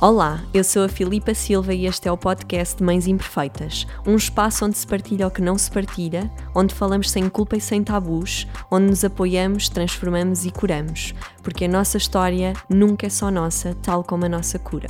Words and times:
Olá, 0.00 0.42
eu 0.54 0.64
sou 0.64 0.82
a 0.82 0.88
Filipa 0.88 1.34
Silva 1.34 1.74
e 1.74 1.84
este 1.84 2.08
é 2.08 2.12
o 2.12 2.16
podcast 2.16 2.78
de 2.78 2.82
Mães 2.82 3.06
Imperfeitas, 3.06 3.86
um 4.06 4.16
espaço 4.16 4.64
onde 4.64 4.78
se 4.78 4.86
partilha 4.86 5.26
o 5.26 5.30
que 5.30 5.42
não 5.42 5.58
se 5.58 5.70
partilha, 5.70 6.30
onde 6.54 6.74
falamos 6.74 7.10
sem 7.10 7.28
culpa 7.28 7.58
e 7.58 7.60
sem 7.60 7.84
tabus, 7.84 8.48
onde 8.70 8.86
nos 8.86 9.04
apoiamos, 9.04 9.68
transformamos 9.68 10.46
e 10.46 10.50
curamos, 10.50 11.14
porque 11.42 11.66
a 11.66 11.68
nossa 11.68 11.98
história 11.98 12.54
nunca 12.66 13.08
é 13.08 13.10
só 13.10 13.30
nossa, 13.30 13.76
tal 13.82 14.02
como 14.02 14.24
a 14.24 14.28
nossa 14.30 14.58
cura. 14.58 14.88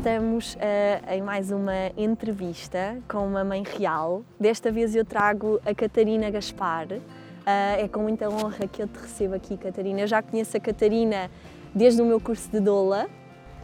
Estamos 0.00 0.54
uh, 0.54 1.12
em 1.12 1.20
mais 1.20 1.50
uma 1.50 1.88
entrevista 1.94 2.96
com 3.06 3.18
uma 3.26 3.44
mãe 3.44 3.62
real. 3.62 4.24
Desta 4.40 4.72
vez 4.72 4.96
eu 4.96 5.04
trago 5.04 5.60
a 5.62 5.74
Catarina 5.74 6.30
Gaspar. 6.30 6.86
Uh, 6.90 7.00
é 7.44 7.86
com 7.86 8.00
muita 8.00 8.26
honra 8.30 8.66
que 8.66 8.82
eu 8.82 8.88
te 8.88 8.98
recebo 8.98 9.34
aqui, 9.34 9.58
Catarina. 9.58 10.00
Eu 10.00 10.06
já 10.06 10.22
conheço 10.22 10.56
a 10.56 10.60
Catarina 10.60 11.30
desde 11.74 12.00
o 12.00 12.06
meu 12.06 12.18
curso 12.18 12.50
de 12.50 12.60
doula. 12.60 13.10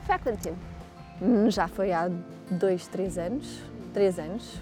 Foi 0.02 0.14
há 0.14 0.18
quanto 0.18 0.42
tempo? 0.42 0.58
Hum, 1.22 1.50
já 1.50 1.68
foi 1.68 1.91
há 1.91 2.10
dois, 2.50 2.86
três 2.86 3.16
anos. 3.16 3.62
Três 3.94 4.18
anos. 4.18 4.60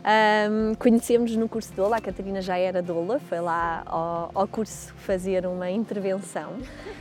Um, 0.00 0.74
conhecemos 0.76 1.36
no 1.36 1.48
curso 1.48 1.70
de 1.70 1.76
doula, 1.76 1.98
a 1.98 2.00
Catarina 2.00 2.40
já 2.40 2.56
era 2.56 2.80
doula, 2.80 3.20
foi 3.20 3.40
lá 3.40 3.82
ao, 3.84 4.30
ao, 4.34 4.48
curso 4.48 4.94
fazer 4.96 5.46
uma 5.46 5.70
intervenção 5.70 6.54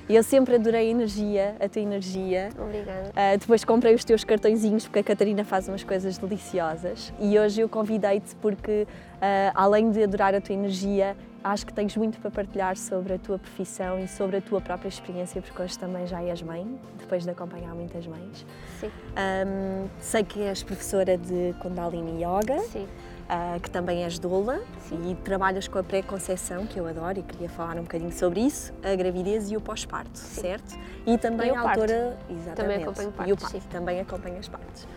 e 0.10 0.16
eu 0.16 0.22
sempre 0.22 0.56
adorei 0.56 0.88
a 0.88 0.92
energia, 0.92 1.56
a 1.60 1.70
tua 1.70 1.82
energia. 1.82 2.50
Obrigada. 2.60 3.10
Uh, 3.10 3.38
depois 3.38 3.64
comprei 3.64 3.96
os 3.96 4.04
teus 4.04 4.24
cartõezinhos 4.26 4.86
porque 4.86 5.00
a 5.00 5.04
Catarina 5.04 5.46
faz 5.46 5.70
umas 5.70 5.84
coisas 5.84 6.18
deliciosas 6.18 7.14
e 7.20 7.40
hoje 7.40 7.62
eu 7.62 7.70
convidei-te 7.70 8.36
porque, 8.36 8.86
uh, 9.16 9.52
além 9.56 9.92
de 9.92 10.04
adorar 10.04 10.36
a 10.36 10.42
tua 10.42 10.54
energia, 10.54 11.16
acho 11.44 11.66
que 11.66 11.74
tens 11.74 11.96
muito 11.96 12.20
para 12.20 12.32
partilhar 12.32 12.76
sobre 12.78 13.14
a 13.14 13.18
tua 13.18 13.40
profissão 13.40 14.00
e 14.00 14.08
sobre 14.08 14.38
a 14.38 14.42
tua 14.42 14.62
própria 14.62 14.90
experiência, 14.90 15.42
porque 15.42 15.62
hoje 15.62 15.78
também 15.78 16.06
já 16.08 16.22
és 16.22 16.42
mãe, 16.42 16.80
depois 16.98 17.24
de 17.24 17.30
acompanhar 17.30 17.74
muitas 17.74 18.06
mães. 18.06 18.46
Sim. 18.80 18.88
Um, 18.88 19.88
sei 20.00 20.24
que 20.24 20.42
és 20.42 20.64
professora 20.64 21.18
de 21.18 21.54
Kundalini 21.62 22.24
Yoga. 22.24 22.60
Sim. 22.60 22.88
Uh, 23.30 23.60
que 23.60 23.70
também 23.70 24.04
és 24.04 24.18
doula 24.18 24.60
Sim. 24.80 25.12
e 25.12 25.14
trabalhas 25.14 25.68
com 25.68 25.78
a 25.78 25.84
pré-conceição, 25.84 26.66
que 26.66 26.80
eu 26.80 26.88
adoro 26.88 27.20
e 27.20 27.22
queria 27.22 27.48
falar 27.48 27.78
um 27.78 27.84
bocadinho 27.84 28.12
sobre 28.12 28.40
isso, 28.40 28.74
a 28.82 28.96
gravidez 28.96 29.52
e 29.52 29.56
o 29.56 29.62
pós-parto, 29.62 30.18
certo? 30.18 30.76
E 31.06 31.16
também 31.16 31.52
e 31.52 31.56
a 31.56 31.62
autora. 31.62 32.18
Exatamente. 32.28 32.56
Também 32.56 32.84
acompanho 32.84 33.12
partos, 33.12 33.30
E 33.30 33.34
o 33.34 33.38
parto, 33.38 33.62
sim. 33.62 33.70
também 33.70 34.00
acompanha 34.00 34.40
as 34.40 34.48
partes. 34.48 34.88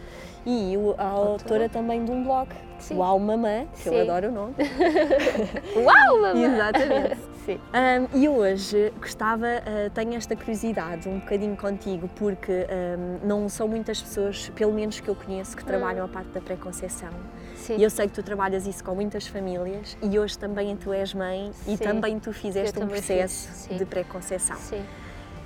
E 0.44 0.74
a 0.98 1.04
autora 1.04 1.68
também 1.68 2.04
de 2.04 2.10
um 2.10 2.24
blog, 2.24 2.48
Sim. 2.78 2.96
Uau 2.96 3.18
Mamã, 3.18 3.66
que 3.80 3.88
eu 3.88 3.92
Sim. 3.92 4.00
adoro 4.00 4.28
o 4.28 4.32
nome. 4.32 4.54
Uau, 5.76 6.20
mamãe! 6.20 6.44
Exatamente. 6.44 7.18
Sim. 7.46 7.58
Um, 7.74 8.18
e 8.18 8.28
hoje 8.28 8.92
gostava, 9.00 9.46
uh, 9.46 9.90
tenho 9.90 10.14
esta 10.14 10.36
curiosidade 10.36 11.08
um 11.08 11.18
bocadinho 11.18 11.56
contigo, 11.56 12.08
porque 12.16 12.52
um, 12.52 13.26
não 13.26 13.48
são 13.48 13.66
muitas 13.66 14.00
pessoas, 14.00 14.48
pelo 14.50 14.72
menos 14.72 15.00
que 15.00 15.08
eu 15.08 15.14
conheço, 15.14 15.56
que 15.56 15.64
trabalham 15.64 16.04
a 16.04 16.08
parte 16.08 16.30
da 16.30 16.40
pré-conceição. 16.40 17.10
Sim. 17.56 17.76
E 17.78 17.82
eu 17.82 17.90
sei 17.90 18.08
que 18.08 18.12
tu 18.12 18.22
trabalhas 18.22 18.66
isso 18.66 18.82
com 18.82 18.94
muitas 18.94 19.26
famílias 19.26 19.96
e 20.02 20.18
hoje 20.18 20.36
também 20.36 20.76
tu 20.76 20.92
és 20.92 21.14
mãe 21.14 21.52
e 21.66 21.76
Sim. 21.76 21.84
também 21.84 22.18
tu 22.18 22.32
fizeste 22.32 22.76
Eu 22.76 22.84
um 22.84 22.86
também 22.88 23.02
processo 23.02 23.68
de 23.68 23.84
pré-conceição. 23.84 24.56
Sim. 24.56 24.82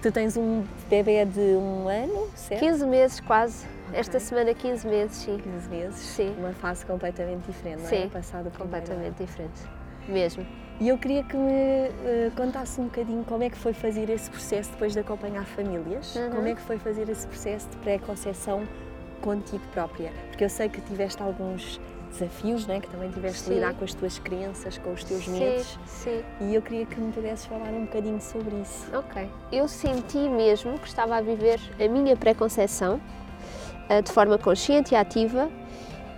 Tu 0.01 0.13
tens 0.13 0.37
um 0.37 0.65
bebê 0.89 1.25
de 1.25 1.41
um 1.41 1.89
ano, 1.89 2.31
certo? 2.35 2.61
15 2.61 2.87
meses 2.87 3.21
quase. 3.21 3.67
Esta 3.92 4.19
semana 4.20 4.53
15 4.55 4.87
meses, 4.87 5.17
sim. 5.17 5.39
15 5.39 5.69
meses. 5.69 5.97
Sim. 5.98 6.34
Uma 6.39 6.53
fase 6.53 6.84
completamente 6.84 7.47
diferente, 7.47 7.79
não 7.83 7.87
é? 7.87 7.89
Sim, 7.89 8.09
Passado. 8.09 8.51
Completamente 8.56 9.22
diferente. 9.25 9.62
Mesmo. 10.09 10.47
E 10.78 10.88
eu 10.88 10.99
queria 10.99 11.22
que 11.25 11.37
me 11.37 11.50
eh, 11.53 12.31
contasse 12.37 12.78
um 12.81 12.84
bocadinho 12.84 13.25
como 13.25 13.43
é 13.43 13.49
que 13.50 13.56
foi 13.56 13.72
fazer 13.72 14.11
esse 14.11 14.28
processo 14.31 14.71
depois 14.72 14.93
de 14.93 14.99
acompanhar 14.99 15.44
famílias, 15.47 16.15
Uhum. 16.15 16.31
como 16.31 16.47
é 16.49 16.55
que 16.55 16.61
foi 16.61 16.78
fazer 16.78 17.09
esse 17.09 17.27
processo 17.27 17.66
de 17.71 17.77
pré-conceição 17.78 18.69
contigo 19.22 19.62
própria, 19.72 20.12
porque 20.28 20.44
eu 20.44 20.50
sei 20.50 20.69
que 20.69 20.81
tiveste 20.82 21.22
alguns 21.22 21.81
desafios, 22.11 22.66
né? 22.66 22.81
que 22.81 22.88
também 22.88 23.11
tiveste 23.11 23.38
de 23.41 23.49
Sim. 23.49 23.55
lidar 23.55 23.75
com 23.75 23.84
as 23.84 23.94
tuas 23.94 24.19
crenças, 24.19 24.77
com 24.78 24.93
os 24.93 25.03
teus 25.03 25.25
sim, 25.25 25.38
medos, 25.38 25.78
sim. 25.87 26.22
e 26.43 26.55
eu 26.55 26.61
queria 26.62 26.84
que 26.84 27.00
me 27.00 27.11
pudesses 27.11 27.47
falar 27.47 27.71
um 27.71 27.87
bocadinho 27.87 28.21
sobre 28.21 28.55
isso. 28.56 28.87
Ok. 28.94 29.28
Eu 29.50 29.66
senti 29.69 30.19
mesmo 30.28 30.78
que 30.78 30.87
estava 30.87 31.16
a 31.16 31.21
viver 31.22 31.59
a 31.82 31.88
minha 31.88 32.15
pré-conceição 32.16 33.00
eh, 33.00 33.25
de 34.05 34.13
forma 34.13 34.39
consciente 34.39 34.95
e 34.95 34.97
ativa 34.97 35.49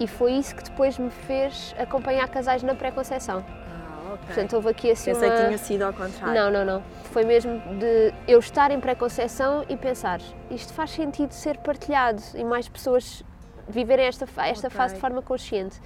e 0.01 0.07
foi 0.07 0.33
isso 0.33 0.55
que 0.55 0.63
depois 0.63 0.99
me 0.99 1.11
fez 1.11 1.75
acompanhar 1.79 2.29
casais 2.29 2.63
na 2.63 2.75
pré-conceição. 2.75 3.45
Ah, 3.49 4.13
ok. 4.15 4.27
Portanto, 4.27 4.53
houve 4.55 4.69
aqui 4.69 4.91
assim 4.91 5.13
Pensei 5.13 5.29
uma... 5.29 5.37
que 5.37 5.45
tinha 5.47 5.59
sido 5.59 5.83
ao 5.83 5.93
contrário. 5.93 6.35
Não, 6.35 6.51
não, 6.51 6.65
não. 6.65 6.83
Foi 7.05 7.25
mesmo 7.25 7.61
de 7.79 8.13
eu 8.27 8.39
estar 8.39 8.71
em 8.71 8.79
pré-conceição 8.81 9.65
e 9.69 9.77
pensar 9.77 10.21
isto 10.51 10.73
faz 10.73 10.91
sentido 10.91 11.33
ser 11.33 11.59
partilhado 11.59 12.23
e 12.35 12.45
mais 12.45 12.69
pessoas 12.69 13.25
viverem 13.69 14.07
esta, 14.07 14.25
esta 14.45 14.69
Ok. 14.69 14.77
fase 14.77 14.95
de 14.95 15.01
forma 15.01 15.21
consciente. 15.21 15.81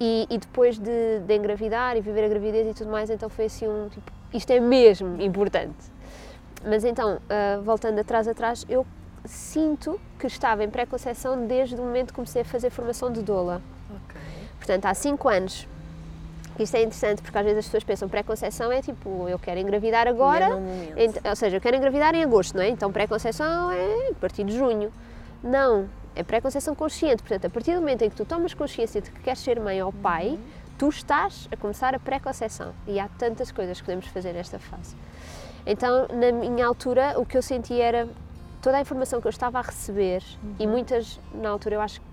E, 0.00 0.26
e 0.30 0.38
depois 0.38 0.78
de, 0.78 1.20
de 1.20 1.36
engravidar 1.36 1.96
e 1.96 2.00
viver 2.00 2.24
a 2.24 2.28
gravidez 2.28 2.66
e 2.66 2.74
tudo 2.74 2.90
mais, 2.90 3.10
então 3.10 3.28
foi 3.28 3.44
assim 3.44 3.68
um 3.68 3.88
tipo, 3.88 4.10
isto 4.32 4.50
é 4.50 4.58
mesmo 4.58 5.20
importante. 5.20 5.76
Mas 6.64 6.84
então, 6.84 7.20
ah, 7.28 7.60
voltando 7.62 7.98
atrás 8.00 8.26
atrás, 8.26 8.64
eu 8.68 8.86
sinto 9.24 10.00
que 10.18 10.26
estava 10.26 10.64
em 10.64 10.70
pré-conceição 10.70 11.46
desde 11.46 11.74
o 11.74 11.78
momento 11.78 12.08
que 12.08 12.14
comecei 12.14 12.42
a 12.42 12.44
fazer 12.44 12.70
formação 12.70 13.10
de 13.10 13.22
doula. 13.22 13.62
Ok. 13.90 14.20
Portanto, 14.58 14.86
há 14.86 14.94
5 14.94 15.28
anos. 15.28 15.68
Isto 16.58 16.76
é 16.76 16.82
interessante 16.82 17.22
porque 17.22 17.36
às 17.36 17.44
vezes 17.44 17.60
as 17.60 17.64
pessoas 17.64 17.84
pensam 17.84 18.08
pré-conceição 18.08 18.70
é 18.70 18.82
tipo, 18.82 19.26
eu 19.26 19.38
quero 19.38 19.58
engravidar 19.58 20.06
agora, 20.06 20.50
é 20.96 21.28
ou 21.28 21.34
seja, 21.34 21.56
eu 21.56 21.60
quero 21.60 21.76
engravidar 21.76 22.14
em 22.14 22.22
agosto, 22.22 22.54
não 22.56 22.62
é? 22.62 22.68
Então 22.68 22.92
pré-conceição 22.92 23.72
é 23.72 24.10
a 24.10 24.14
partir 24.14 24.44
de 24.44 24.56
junho. 24.56 24.92
Não, 25.42 25.88
é 26.14 26.22
pré-conceição 26.22 26.74
consciente. 26.74 27.22
Portanto, 27.22 27.46
a 27.46 27.50
partir 27.50 27.74
do 27.74 27.80
momento 27.80 28.02
em 28.02 28.10
que 28.10 28.16
tu 28.16 28.24
tomas 28.24 28.52
consciência 28.52 29.00
de 29.00 29.10
que 29.10 29.20
queres 29.20 29.40
ser 29.40 29.58
mãe 29.58 29.82
ou 29.82 29.92
pai, 29.92 30.38
tu 30.78 30.88
estás 30.88 31.48
a 31.50 31.56
começar 31.56 31.94
a 31.94 31.98
pré-conceição. 31.98 32.72
E 32.86 33.00
há 33.00 33.08
tantas 33.18 33.50
coisas 33.50 33.80
que 33.80 33.86
podemos 33.86 34.06
fazer 34.08 34.32
nesta 34.34 34.58
fase. 34.58 34.94
Então, 35.64 36.06
na 36.08 36.32
minha 36.32 36.66
altura, 36.66 37.14
o 37.16 37.24
que 37.24 37.36
eu 37.36 37.42
senti 37.42 37.80
era 37.80 38.08
toda 38.62 38.78
a 38.78 38.80
informação 38.80 39.20
que 39.20 39.26
eu 39.26 39.30
estava 39.30 39.58
a 39.58 39.62
receber 39.62 40.22
e 40.58 40.66
muitas, 40.66 41.20
na 41.34 41.50
altura, 41.50 41.74
eu 41.74 41.80
acho 41.80 42.00
que 42.00 42.06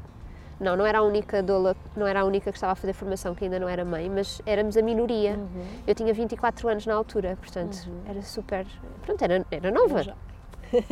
não, 0.60 0.76
não 0.76 0.86
era 0.86 0.98
a 0.98 1.04
única 1.04 1.42
doula, 1.42 1.76
não 1.96 2.06
era 2.06 2.22
a 2.22 2.26
única 2.26 2.52
que 2.52 2.58
estava 2.58 2.74
a 2.74 2.76
fazer 2.76 2.92
formação, 2.92 3.34
que 3.34 3.46
ainda 3.46 3.60
não 3.60 3.70
era 3.70 3.86
mãe, 3.86 4.10
mas 4.10 4.42
éramos 4.46 4.76
a 4.76 4.82
minoria. 4.82 5.36
Uhum. 5.36 5.66
Eu 5.88 5.96
tinha 5.96 6.14
24 6.14 6.68
anos 6.68 6.86
na 6.86 6.96
altura, 6.96 7.38
portanto, 7.40 7.78
era 8.06 8.22
super. 8.22 8.68
Pronto, 9.04 9.22
era, 9.22 9.46
era 9.50 9.72
nova. 9.72 10.04
Já. 10.04 10.16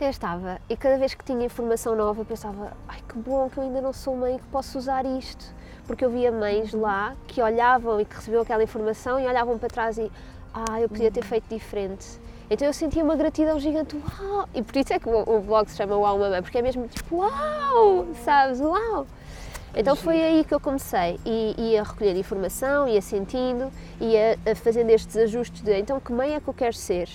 Então 0.00 0.08
eu 0.08 0.12
estava, 0.12 0.58
e 0.66 0.78
cada 0.78 0.96
vez 0.96 1.12
que 1.12 1.22
tinha 1.22 1.44
informação 1.44 1.94
nova, 1.94 2.24
pensava: 2.24 2.72
ai 2.88 3.00
que 3.06 3.18
bom 3.18 3.50
que 3.50 3.58
eu 3.58 3.64
ainda 3.64 3.82
não 3.82 3.92
sou 3.92 4.16
mãe 4.16 4.36
e 4.36 4.38
que 4.38 4.46
posso 4.46 4.78
usar 4.78 5.04
isto. 5.04 5.54
Porque 5.86 6.02
eu 6.02 6.08
via 6.08 6.32
mães 6.32 6.72
lá 6.72 7.14
que 7.26 7.42
olhavam 7.42 8.00
e 8.00 8.06
que 8.06 8.16
recebiam 8.16 8.40
aquela 8.40 8.62
informação 8.62 9.20
e 9.20 9.26
olhavam 9.26 9.58
para 9.58 9.68
trás 9.68 9.98
e, 9.98 10.10
ah, 10.54 10.80
eu 10.80 10.88
podia 10.88 11.10
ter 11.10 11.22
feito 11.22 11.44
diferente. 11.50 12.18
Então 12.50 12.66
eu 12.66 12.72
sentia 12.74 13.04
uma 13.04 13.14
gratidão 13.14 13.60
gigante, 13.60 13.96
uau! 13.96 14.48
E 14.52 14.60
por 14.60 14.76
isso 14.76 14.92
é 14.92 14.98
que 14.98 15.08
o, 15.08 15.36
o 15.36 15.40
blog 15.40 15.70
se 15.70 15.76
chama 15.76 15.96
Uau 15.96 16.18
Mamãe, 16.18 16.42
porque 16.42 16.58
é 16.58 16.62
mesmo 16.62 16.88
tipo, 16.88 17.18
uau! 17.18 18.08
Sabes? 18.24 18.60
Uau! 18.60 19.06
Então 19.72 19.94
foi 19.94 20.20
aí 20.20 20.42
que 20.44 20.52
eu 20.52 20.58
comecei, 20.58 21.16
e 21.24 21.54
ia 21.56 21.84
recolhendo 21.84 22.18
informação, 22.18 22.88
ia 22.88 23.00
sentindo, 23.00 23.70
ia 24.00 24.36
a- 24.44 24.54
fazendo 24.56 24.90
estes 24.90 25.16
ajustes 25.16 25.62
de 25.62 25.78
então 25.78 26.00
que 26.00 26.12
mãe 26.12 26.34
é 26.34 26.40
que 26.40 26.48
eu 26.48 26.54
quero 26.54 26.74
ser? 26.74 27.08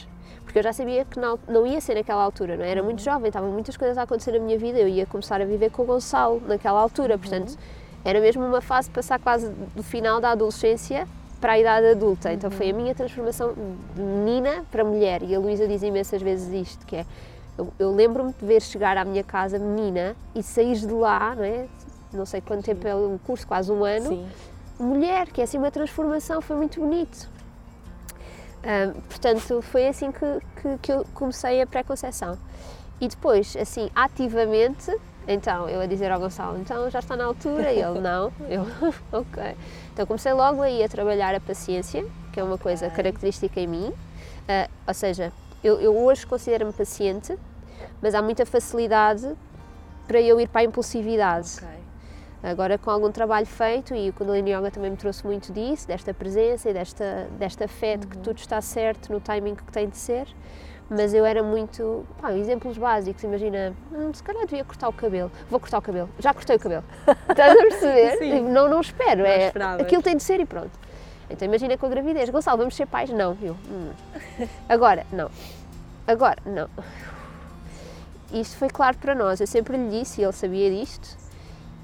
Porque 0.46 0.60
eu 0.60 0.64
já 0.64 0.72
sabia 0.72 1.04
que 1.04 1.20
não, 1.20 1.38
não 1.50 1.68
ia 1.68 1.82
ser 1.82 1.96
naquela 1.96 2.24
altura, 2.24 2.56
não 2.56 2.64
é? 2.64 2.70
Era 2.72 2.82
muito 2.82 3.02
jovem, 3.02 3.28
estavam 3.28 3.52
muitas 3.52 3.76
coisas 3.76 3.98
a 3.98 4.04
acontecer 4.04 4.32
na 4.32 4.40
minha 4.40 4.58
vida, 4.58 4.80
eu 4.80 4.88
ia 4.88 5.06
começar 5.06 5.42
a 5.42 5.44
viver 5.46 5.70
com 5.70 5.82
o 5.82 5.86
Gonçalo 5.86 6.42
naquela 6.48 6.80
altura, 6.80 7.18
portanto 7.18 7.58
era 8.06 8.22
mesmo 8.22 8.46
uma 8.46 8.62
fase 8.62 8.88
de 8.88 8.94
passar 8.96 9.20
quase 9.20 9.50
do 9.50 9.84
final 9.84 10.22
da 10.22 10.30
adolescência 10.32 11.06
para 11.40 11.54
a 11.54 11.60
idade 11.60 11.88
adulta. 11.88 12.34
Então 12.34 12.50
foi 12.50 12.70
a 12.70 12.74
minha 12.74 12.96
transformação 12.96 13.54
de 13.96 14.02
menina 14.02 14.66
para 14.72 14.84
mulher, 14.84 15.22
e 15.24 15.36
a 15.36 15.40
Luísa 15.40 15.68
diz 15.68 15.84
imensas 15.84 16.22
vezes 16.22 16.52
isto, 16.54 16.86
que 16.86 16.98
é 16.98 17.06
eu, 17.58 17.72
eu 17.80 17.96
lembro-me 17.96 18.34
de 18.34 18.46
ver 18.46 18.62
chegar 18.62 18.98
à 18.98 19.06
minha 19.06 19.24
casa 19.24 19.58
menina 19.58 20.16
e 20.34 20.44
sair 20.44 20.76
de 20.76 20.88
lá, 20.88 21.34
não 21.36 21.44
é? 21.44 21.68
Não 22.12 22.26
sei 22.26 22.42
quanto 22.42 22.66
tempo 22.66 22.86
é 22.88 22.96
um 22.96 23.18
curso, 23.18 23.48
quase 23.48 23.72
um 23.72 23.84
ano, 23.84 24.10
Sim. 24.10 24.28
mulher, 24.80 25.28
que 25.28 25.40
é 25.40 25.44
assim 25.46 25.58
uma 25.58 25.72
transformação, 25.72 26.42
foi 26.42 26.56
muito 26.56 26.80
bonito. 26.80 27.30
Portanto, 29.08 29.62
foi 29.62 29.88
assim 29.88 30.12
que, 30.12 30.26
que, 30.62 30.78
que 30.82 30.92
eu 30.92 31.06
comecei 31.14 31.62
a 31.62 31.68
pré-conceição. 31.68 32.38
E 33.00 33.08
depois, 33.08 33.56
assim, 33.56 33.90
ativamente, 33.96 34.92
então, 35.28 35.68
eu 35.68 35.82
a 35.82 35.86
dizer 35.86 36.12
ao 36.12 36.20
Gonçalo, 36.20 36.58
então 36.60 36.90
já 36.90 37.00
está 37.00 37.16
na 37.16 37.26
altura, 37.26 37.72
e 37.72 37.82
ele, 37.82 38.00
não, 38.00 38.32
eu, 38.50 38.66
ok. 39.12 39.56
Então 39.94 40.06
comecei 40.06 40.34
logo 40.34 40.62
aí 40.62 40.84
a 40.84 40.90
trabalhar 40.90 41.34
a 41.34 41.40
paciência, 41.40 42.06
que 42.32 42.40
é 42.40 42.44
uma 42.44 42.58
coisa 42.58 42.90
característica 42.90 43.60
em 43.60 43.68
mim, 43.68 43.94
Ah, 44.48 44.70
ou 44.88 44.94
seja, 44.94 45.34
eu, 45.64 45.82
eu 45.82 45.98
hoje 45.98 46.28
considero-me 46.28 46.72
paciente, 46.72 47.38
mas 48.02 48.14
há 48.14 48.22
muita 48.22 48.46
facilidade 48.46 49.36
para 50.08 50.22
eu 50.22 50.40
ir 50.40 50.48
para 50.48 50.62
a 50.62 50.64
impulsividade. 50.64 51.58
Ok. 51.58 51.68
Agora 52.44 52.78
com 52.78 52.92
algum 52.92 53.12
trabalho 53.12 53.48
feito, 53.48 53.96
e 53.96 54.10
o 54.10 54.14
Kundalini 54.14 54.52
Yoga 54.52 54.70
também 54.70 54.92
me 54.92 54.98
trouxe 54.98 55.26
muito 55.26 55.52
disso, 55.52 55.88
desta 55.88 56.14
presença 56.14 56.70
e 56.70 56.74
desta, 56.74 57.28
desta 57.40 57.68
fé 57.68 57.98
de 57.98 58.06
que 58.06 58.18
tudo 58.20 58.38
está 58.38 58.62
certo 58.62 59.12
no 59.12 59.20
timing 59.20 59.56
que 59.56 59.64
tem 59.72 59.90
de 59.90 59.98
ser, 59.98 60.28
mas 60.90 61.14
eu 61.14 61.26
era 61.26 61.42
muito. 61.42 62.06
Pá, 62.22 62.32
exemplos 62.34 62.78
básicos, 62.78 63.24
imagina, 63.24 63.74
hum, 63.92 64.14
se 64.14 64.22
calhar 64.24 64.46
devia 64.46 64.64
cortar 64.64 64.88
o 64.90 64.94
cabelo, 64.94 65.32
vou 65.50 65.60
cortar 65.60 65.80
o 65.80 65.82
cabelo, 65.82 66.10
já 66.20 66.34
cortei 66.34 66.56
o 66.56 66.60
cabelo. 66.60 66.84
Estás 67.30 67.52
a 67.54 67.56
perceber? 67.62 68.18
Sim. 68.18 68.42
Não, 68.50 68.70
não 68.70 68.82
espero, 68.82 69.22
Não 69.22 69.26
é, 69.30 69.48
esperavas. 69.48 69.82
aquilo 69.82 70.02
tem 70.02 70.16
de 70.18 70.24
ser 70.24 70.40
e 70.40 70.46
pronto. 70.46 70.72
Então 71.30 71.48
imagina 71.48 71.76
com 71.78 71.86
a 71.88 71.90
gravidez, 71.90 72.30
Gonçalo, 72.30 72.58
vamos 72.58 72.76
ser 72.76 72.86
pais? 72.86 73.10
Não, 73.10 73.36
eu. 73.42 73.56
hum. 73.70 73.90
Agora, 74.70 75.06
não. 75.12 75.30
Agora, 76.08 76.38
não. 76.46 76.70
Isto 78.32 78.58
foi 78.58 78.70
claro 78.70 78.98
para 78.98 79.16
nós, 79.16 79.40
eu 79.40 79.48
sempre 79.48 79.78
lhe 79.78 80.00
disse, 80.00 80.22
e 80.22 80.24
ele 80.24 80.34
sabia 80.34 80.70
disto, 80.70 81.18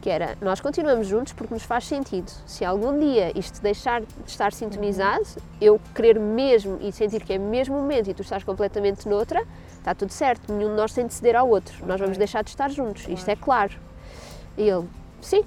que 0.01 0.09
era, 0.09 0.36
nós 0.42 0.59
continuamos 0.59 1.07
juntos 1.07 1.31
porque 1.31 1.53
nos 1.53 1.63
faz 1.63 1.86
sentido. 1.86 2.30
Se 2.48 2.65
algum 2.65 2.98
dia 3.00 3.31
isto 3.38 3.62
deixar 3.62 4.01
de 4.01 4.07
estar 4.25 4.51
sintonizado, 4.51 5.24
eu 5.62 5.80
querer 5.94 6.19
mesmo 6.19 6.80
e 6.81 6.92
sentir 6.92 7.24
que 7.24 7.33
é 7.33 7.38
mesmo 7.38 7.77
o 7.77 7.81
momento 7.81 8.09
e 8.09 8.13
tu 8.13 8.24
estás 8.24 8.44
completamente 8.44 9.07
noutra, 9.07 9.44
está 9.77 9.94
tudo 9.94 10.12
certo, 10.12 10.51
nenhum 10.51 10.71
de 10.71 10.75
nós 10.75 10.92
tem 10.92 11.06
de 11.06 11.13
ceder 11.13 11.36
ao 11.36 11.48
outro, 11.48 11.86
nós 11.86 12.00
vamos 12.00 12.18
deixar 12.18 12.44
de 12.44 12.50
estar 12.50 12.69
juntos, 12.71 13.07
isto 13.07 13.30
é 13.30 13.36
claro. 13.36 13.74
E 14.57 14.68
ele, 14.68 14.88
sim, 15.21 15.44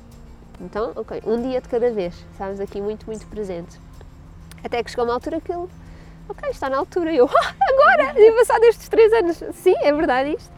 então, 0.61 0.93
ok, 0.95 1.21
um 1.27 1.43
dia 1.43 1.61
de 1.61 1.69
cada 1.69 1.91
vez, 1.91 2.15
estávamos 2.33 2.61
aqui 2.61 2.81
muito, 2.81 3.07
muito 3.07 3.27
presente. 3.27 3.79
Até 4.63 4.83
que 4.85 4.91
chegou 4.91 5.05
uma 5.05 5.15
altura 5.15 5.41
que 5.41 5.53
ele, 5.53 5.67
ok, 6.29 6.49
está 6.51 6.71
na 6.71 6.79
altura, 6.79 7.13
e 7.13 7.17
eu, 7.17 7.29
"Ah, 7.37 7.55
agora, 7.61 8.21
e 8.21 8.33
passado 8.33 8.63
estes 8.65 8.89
três 8.89 9.13
anos, 9.13 9.43
sim, 9.55 9.75
é 9.83 9.93
verdade 9.93 10.37
isto. 10.37 10.55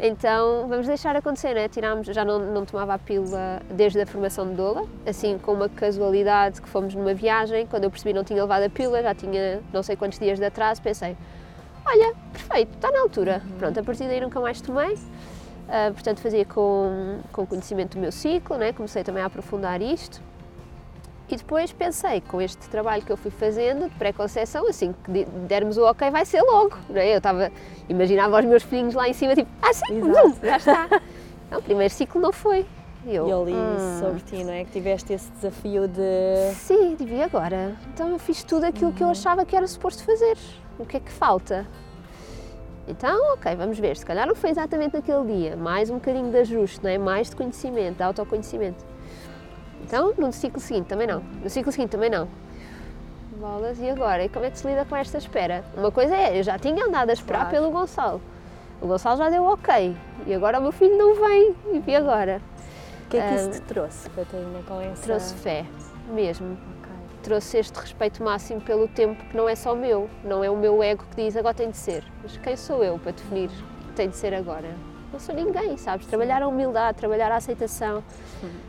Então 0.00 0.68
vamos 0.68 0.86
deixar 0.86 1.16
acontecer, 1.16 1.54
né? 1.54 1.68
Tirámos, 1.68 2.06
já 2.06 2.24
não, 2.24 2.38
não 2.38 2.64
tomava 2.64 2.94
a 2.94 2.98
pílula 2.98 3.60
desde 3.68 4.00
a 4.00 4.06
formação 4.06 4.48
de 4.48 4.54
doula, 4.54 4.84
assim 5.04 5.38
com 5.38 5.52
uma 5.52 5.68
casualidade 5.68 6.62
que 6.62 6.68
fomos 6.68 6.94
numa 6.94 7.14
viagem, 7.14 7.66
quando 7.66 7.84
eu 7.84 7.90
percebi 7.90 8.12
não 8.12 8.22
tinha 8.22 8.40
levado 8.40 8.62
a 8.62 8.70
pílula, 8.70 9.02
já 9.02 9.14
tinha 9.14 9.60
não 9.72 9.82
sei 9.82 9.96
quantos 9.96 10.18
dias 10.18 10.38
de 10.38 10.44
atraso, 10.44 10.80
pensei, 10.80 11.16
olha, 11.84 12.14
perfeito, 12.32 12.74
está 12.74 12.92
na 12.92 13.00
altura. 13.00 13.42
Pronto, 13.58 13.80
a 13.80 13.82
partir 13.82 14.04
daí 14.04 14.20
nunca 14.20 14.40
mais 14.40 14.60
tomei. 14.60 14.96
Ah, 15.68 15.90
portanto, 15.92 16.20
fazia 16.20 16.44
com, 16.46 17.18
com 17.30 17.44
conhecimento 17.44 17.96
do 17.96 18.00
meu 18.00 18.10
ciclo, 18.10 18.56
né? 18.56 18.72
comecei 18.72 19.04
também 19.04 19.22
a 19.22 19.26
aprofundar 19.26 19.82
isto. 19.82 20.22
E 21.30 21.36
depois 21.36 21.70
pensei, 21.72 22.22
com 22.22 22.40
este 22.40 22.68
trabalho 22.70 23.02
que 23.02 23.12
eu 23.12 23.16
fui 23.16 23.30
fazendo 23.30 23.88
de 23.88 23.94
pré-conceição, 23.96 24.66
assim 24.66 24.94
que 25.04 25.10
de- 25.10 25.24
dermos 25.46 25.76
o 25.76 25.84
ok, 25.84 26.10
vai 26.10 26.24
ser 26.24 26.40
logo. 26.42 26.76
Não 26.88 26.96
é? 27.00 27.12
Eu 27.12 27.18
estava, 27.18 27.52
imaginava 27.88 28.38
os 28.38 28.44
meus 28.46 28.62
filhinhos 28.62 28.94
lá 28.94 29.06
em 29.08 29.12
cima, 29.12 29.34
tipo, 29.34 29.50
ah, 29.60 29.72
sim, 29.74 30.00
bum, 30.00 30.34
já 30.42 30.56
está. 30.56 30.88
Não, 31.50 31.58
o 31.58 31.62
primeiro 31.62 31.92
ciclo 31.92 32.20
não 32.20 32.30
foi. 32.32 32.66
E 33.06 33.14
eu, 33.14 33.48
E 33.48 33.54
"Hum, 33.54 33.76
sobre 34.00 34.20
ti, 34.20 34.44
não 34.44 34.52
é? 34.52 34.64
Que 34.64 34.72
tiveste 34.72 35.14
esse 35.14 35.30
desafio 35.32 35.88
de. 35.88 36.52
Sim, 36.54 36.94
devia 36.94 37.24
agora. 37.24 37.74
Então 37.94 38.08
eu 38.10 38.18
fiz 38.18 38.42
tudo 38.42 38.64
aquilo 38.64 38.92
que 38.92 39.02
eu 39.02 39.08
achava 39.08 39.46
que 39.46 39.56
era 39.56 39.66
suposto 39.66 40.04
fazer. 40.04 40.36
O 40.78 40.84
que 40.84 40.98
é 40.98 41.00
que 41.00 41.10
falta? 41.10 41.66
Então, 42.86 43.32
ok, 43.34 43.54
vamos 43.56 43.78
ver. 43.78 43.96
Se 43.96 44.04
calhar 44.04 44.26
não 44.26 44.34
foi 44.34 44.50
exatamente 44.50 44.94
naquele 44.94 45.24
dia. 45.24 45.56
Mais 45.56 45.88
um 45.90 45.94
bocadinho 45.94 46.30
de 46.30 46.36
ajuste, 46.38 46.80
não 46.82 46.90
é? 46.90 46.98
Mais 46.98 47.30
de 47.30 47.36
conhecimento, 47.36 47.96
de 47.96 48.02
autoconhecimento. 48.02 48.84
Então, 49.88 50.12
no 50.18 50.30
ciclo 50.32 50.60
seguinte 50.60 50.86
também 50.86 51.06
não. 51.06 51.20
No 51.42 51.48
ciclo 51.48 51.72
seguinte 51.72 51.88
também 51.90 52.10
não. 52.10 52.28
Bolas, 53.40 53.78
e 53.80 53.88
agora? 53.88 54.22
E 54.24 54.28
como 54.28 54.44
é 54.44 54.50
que 54.50 54.58
se 54.58 54.66
lida 54.68 54.84
com 54.84 54.94
esta 54.94 55.16
espera? 55.16 55.64
Uma 55.74 55.90
coisa 55.90 56.14
é, 56.14 56.38
eu 56.38 56.42
já 56.42 56.58
tinha 56.58 56.84
andado 56.84 57.08
a 57.08 57.12
esperar 57.14 57.48
Claro. 57.48 57.54
pelo 57.56 57.70
Gonçalo. 57.70 58.20
O 58.82 58.86
Gonçalo 58.86 59.16
já 59.16 59.30
deu 59.30 59.44
ok. 59.44 59.96
E 60.26 60.34
agora 60.34 60.58
o 60.58 60.62
meu 60.62 60.72
filho 60.72 60.96
não 60.98 61.14
vem. 61.14 61.54
E 61.86 61.96
agora? 61.96 62.42
O 63.06 63.08
que 63.08 63.16
é 63.16 63.28
que 63.28 63.34
isso 63.36 63.48
Ah, 63.48 63.52
te 63.52 63.60
trouxe, 63.62 64.10
Catarina, 64.10 64.60
com 64.68 64.78
essa. 64.82 65.02
Trouxe 65.04 65.34
fé, 65.36 65.64
mesmo 66.12 66.58
Ok. 66.82 66.92
trouxe 67.22 67.56
este 67.56 67.74
respeito 67.80 68.22
máximo 68.22 68.60
pelo 68.60 68.86
tempo 68.88 69.24
que 69.24 69.34
não 69.36 69.48
é 69.48 69.54
só 69.54 69.74
meu, 69.74 70.10
não 70.22 70.44
é 70.44 70.50
o 70.50 70.56
meu 70.56 70.82
ego 70.82 71.02
que 71.10 71.16
diz 71.24 71.34
agora 71.34 71.54
tem 71.54 71.70
de 71.70 71.78
ser. 71.78 72.04
Mas 72.22 72.36
quem 72.36 72.54
sou 72.56 72.84
eu 72.84 72.98
para 72.98 73.12
definir 73.12 73.48
que 73.48 73.92
tem 73.94 74.10
de 74.10 74.16
ser 74.16 74.34
agora? 74.34 74.68
Não 75.12 75.18
sou 75.18 75.34
ninguém, 75.34 75.76
sabes? 75.76 76.06
Trabalhar 76.06 76.42
a 76.42 76.48
humildade, 76.48 76.98
trabalhar 76.98 77.32
a 77.32 77.36
aceitação, 77.36 78.02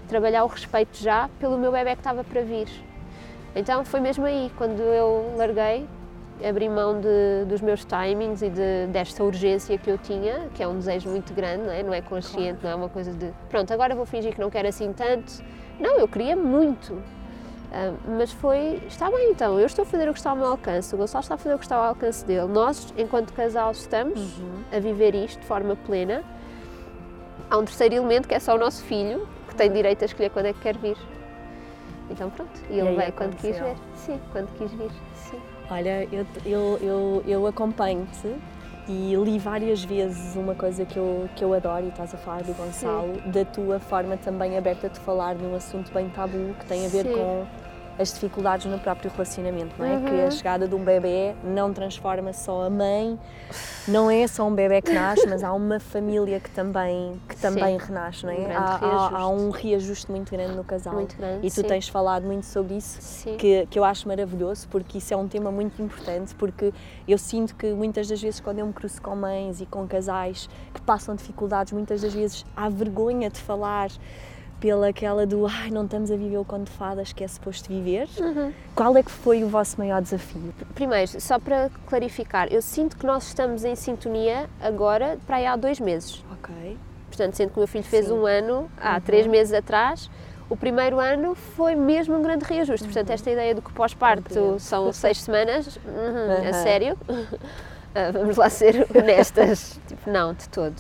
trabalhar 0.08 0.44
o 0.44 0.48
respeito 0.48 0.98
já 0.98 1.30
pelo 1.40 1.58
meu 1.58 1.72
bebê 1.72 1.92
que 1.96 2.00
estava 2.00 2.24
para 2.24 2.42
vir. 2.42 2.68
Então 3.56 3.84
foi 3.84 4.00
mesmo 4.00 4.26
aí, 4.26 4.52
quando 4.58 4.80
eu 4.82 5.34
larguei, 5.38 5.86
abri 6.48 6.70
mão 6.70 7.02
de- 7.02 7.46
dos 7.46 7.60
meus 7.60 7.84
timings 7.84 8.42
e 8.42 8.50
de- 8.50 8.88
desta 8.92 9.22
urgência 9.24 9.78
que 9.78 9.90
eu 9.90 9.98
tinha, 9.98 10.48
que 10.54 10.64
é 10.64 10.68
um 10.68 10.78
desejo 10.78 11.10
muito 11.10 11.34
grande, 11.34 11.64
não 11.64 11.72
é? 11.74 11.84
Não 11.84 11.94
é 11.94 12.02
consciente, 12.02 12.60
não 12.64 12.70
é 12.72 12.76
uma 12.76 12.88
coisa 12.90 13.12
de 13.12 13.32
pronto, 13.50 13.74
agora 13.74 13.94
vou 13.94 14.06
fingir 14.06 14.34
que 14.34 14.40
não 14.40 14.50
quero 14.50 14.68
assim 14.70 14.94
tanto. 14.94 15.44
Não, 15.80 15.98
eu 16.00 16.08
queria 16.08 16.36
muito. 16.36 17.02
Ah, 17.72 17.94
mas 18.08 18.32
foi, 18.32 18.82
está 18.88 19.12
bem 19.12 19.32
então, 19.32 19.60
eu 19.60 19.66
estou 19.66 19.84
a 19.84 19.86
fazer 19.86 20.10
o 20.10 20.14
que 20.14 20.20
está 20.20 20.32
ao 20.32 20.36
meu 20.36 20.48
alcance, 20.48 20.94
o 20.94 20.98
Gonçalo 20.98 21.22
está 21.22 21.36
a 21.36 21.38
fazer 21.38 21.54
o 21.54 21.60
que 21.60 21.66
está 21.66 21.76
ao 21.76 21.84
alcance 21.84 22.26
dele. 22.26 22.48
Nós, 22.48 22.94
enquanto 22.98 23.32
casal, 23.34 23.72
estamos 23.72 24.42
a 24.72 24.80
viver 24.80 25.14
isto 25.14 25.40
de 25.40 25.46
forma 25.46 25.76
plena. 25.76 26.24
Há 27.50 27.58
um 27.58 27.66
terceiro 27.66 27.96
elemento 27.96 28.28
que 28.28 28.34
é 28.34 28.40
só 28.40 28.56
o 28.56 28.58
nosso 28.58 28.84
filho, 28.84 29.28
que 29.48 29.56
tem 29.56 29.72
direito 29.72 30.02
a 30.02 30.06
escolher 30.06 30.30
quando 30.30 30.48
é 30.48 30.54
que 30.54 30.60
quer 30.60 30.78
vir. 30.78 30.98
Então 32.10 32.30
pronto, 32.32 32.60
e 32.70 32.80
ele 32.80 32.90
aí 32.90 32.96
veio 32.96 33.14
quando 33.14 33.36
quis 33.36 33.58
ver. 33.60 33.76
Sim, 33.96 34.20
quando 34.32 34.48
quis 34.58 34.72
vir. 34.72 34.92
Sim. 35.16 35.40
Olha, 35.70 36.08
eu, 36.12 36.26
eu, 36.44 36.80
eu, 36.82 37.24
eu 37.28 37.48
acompanho-te 37.48 38.36
e 38.90 39.16
li 39.16 39.38
várias 39.38 39.84
vezes 39.84 40.36
uma 40.36 40.56
coisa 40.56 40.84
que 40.84 40.98
eu, 40.98 41.30
que 41.36 41.44
eu 41.44 41.54
adoro, 41.54 41.86
e 41.86 41.90
estás 41.90 42.14
a 42.14 42.18
falar 42.18 42.42
do 42.42 42.54
Gonçalo, 42.54 43.22
da 43.28 43.46
tua 43.46 43.80
forma 43.80 44.18
também 44.18 44.58
aberta 44.58 44.90
de 44.90 45.00
falar 45.00 45.36
de 45.36 45.46
um 45.46 45.56
assunto 45.56 45.94
bem 45.94 46.10
tabu 46.10 46.56
que 46.60 46.66
tem 46.66 46.86
a 46.88 46.90
ver 46.90 47.06
Sim. 47.06 47.14
com 47.14 47.46
as 48.00 48.14
dificuldades 48.14 48.66
no 48.66 48.80
próprio 48.80 49.12
relacionamento, 49.12 49.76
não 49.78 49.86
é? 49.86 49.90
Uhum. 49.98 50.06
Que 50.06 50.22
a 50.22 50.32
chegada 50.32 50.66
de 50.68 50.74
um 50.74 50.82
bebê 50.84 51.36
não 51.44 51.74
transforma 51.74 52.32
só 52.32 52.64
a 52.66 52.70
mãe, 52.70 53.20
não 53.88 54.10
é 54.10 54.26
só 54.26 54.48
um 54.48 54.56
bebê 54.56 54.82
que 54.82 54.94
nasce, 54.94 55.28
mas 55.28 55.44
há 55.44 55.52
uma 55.52 55.82
família 55.82 56.40
que 56.40 56.50
também, 56.50 57.20
que 57.28 57.36
também 57.36 57.78
renasce, 57.78 58.26
não 58.26 58.32
é? 58.32 58.38
Um 58.38 58.52
há, 58.52 58.76
há- 58.82 59.18
há 59.20 59.28
um 59.28 59.50
reajuste 59.50 60.10
muito 60.10 60.32
grande 60.32 60.56
no 60.56 60.64
casal. 60.64 60.94
Muito 60.94 61.18
grande, 61.18 61.46
E 61.46 61.50
tu 61.50 61.56
sim. 61.56 61.64
tens 61.64 61.90
falado 61.90 62.24
muito 62.26 62.46
sobre 62.46 62.76
isso 62.76 63.00
Sim. 63.02 63.36
que, 63.36 63.66
que 63.70 63.78
eu 63.78 63.84
acho 63.84 64.08
maravilhoso, 64.08 64.68
porque 64.70 65.00
isso 65.00 65.14
é 65.14 65.18
um 65.18 65.28
tema 65.28 65.52
muito 65.52 65.82
importante, 65.82 66.34
porque 66.36 66.74
eu 67.06 67.18
sinto 67.18 67.54
que 67.54 67.74
muitas 67.74 68.08
das 68.08 68.22
vezes 68.22 68.40
quando 68.40 68.60
eu 68.60 68.66
me 68.66 68.72
cruzo 68.72 69.02
com 69.02 69.14
mães 69.14 69.60
e 69.60 69.66
com 69.66 69.86
casais 69.86 70.50
que 70.74 70.80
passam 70.82 71.16
dificuldades, 71.16 71.74
muitas 71.74 72.02
das 72.02 72.14
vezes 72.14 72.46
há 72.56 72.70
vergonha 72.70 73.30
de 73.30 73.40
falar 73.42 73.90
pela 74.60 74.90
aquela 74.90 75.26
do 75.26 75.46
ai, 75.48 75.70
não 75.70 75.86
estamos 75.86 76.12
a 76.12 76.16
viver 76.16 76.38
o 76.38 76.46
conto 76.46 76.66
de 76.66 76.72
fadas 76.72 77.14
que 77.14 77.24
é 77.24 77.28
suposto 77.28 77.70
viver. 77.70 78.08
Uhum. 78.20 78.54
Qual 78.76 78.96
é 78.98 79.04
que 79.04 79.12
foi 79.12 79.44
o 79.44 79.48
vosso 79.48 79.78
maior 79.78 80.02
desafio? 80.02 80.54
Primeiro, 80.76 81.20
só 81.22 81.40
para 81.40 81.70
clarificar, 81.88 82.48
eu 82.52 82.62
sinto 82.62 82.98
que 82.98 83.06
nós 83.06 83.28
estamos 83.28 83.64
em 83.64 83.76
sintonia 83.76 84.50
agora 84.62 85.18
para 85.26 85.38
aí 85.38 85.46
há 85.46 85.56
dois 85.56 85.80
meses. 85.80 86.24
Ok. 86.32 86.78
Portanto, 87.08 87.36
sendo 87.36 87.50
que 87.52 87.58
o 87.58 87.60
meu 87.60 87.68
filho 87.68 87.84
fez 87.84 88.06
Sim. 88.06 88.14
um 88.14 88.26
ano 88.26 88.70
há 88.80 89.00
três 89.00 89.26
meses 89.26 89.54
atrás, 89.54 90.10
o 90.50 90.56
primeiro 90.58 91.00
ano 91.00 91.36
foi 91.36 91.76
mesmo 91.76 92.18
um 92.18 92.22
grande 92.22 92.44
reajuste. 92.46 92.86
Portanto, 92.86 93.10
esta 93.12 93.30
ideia 93.30 93.54
do 93.54 93.62
que 93.62 93.72
pós-parto 93.72 94.60
são 94.60 94.92
seis 94.92 95.22
semanas, 95.22 95.78
uhum, 95.78 96.50
a 96.50 96.54
sério? 96.54 96.98
Ah, 97.96 98.12
vamos 98.12 98.38
lá 98.38 98.52
ser 98.52 98.86
honestas. 98.96 99.80
tipo, 99.88 100.08
não, 100.08 100.32
de 100.32 100.48
todo. 100.50 100.76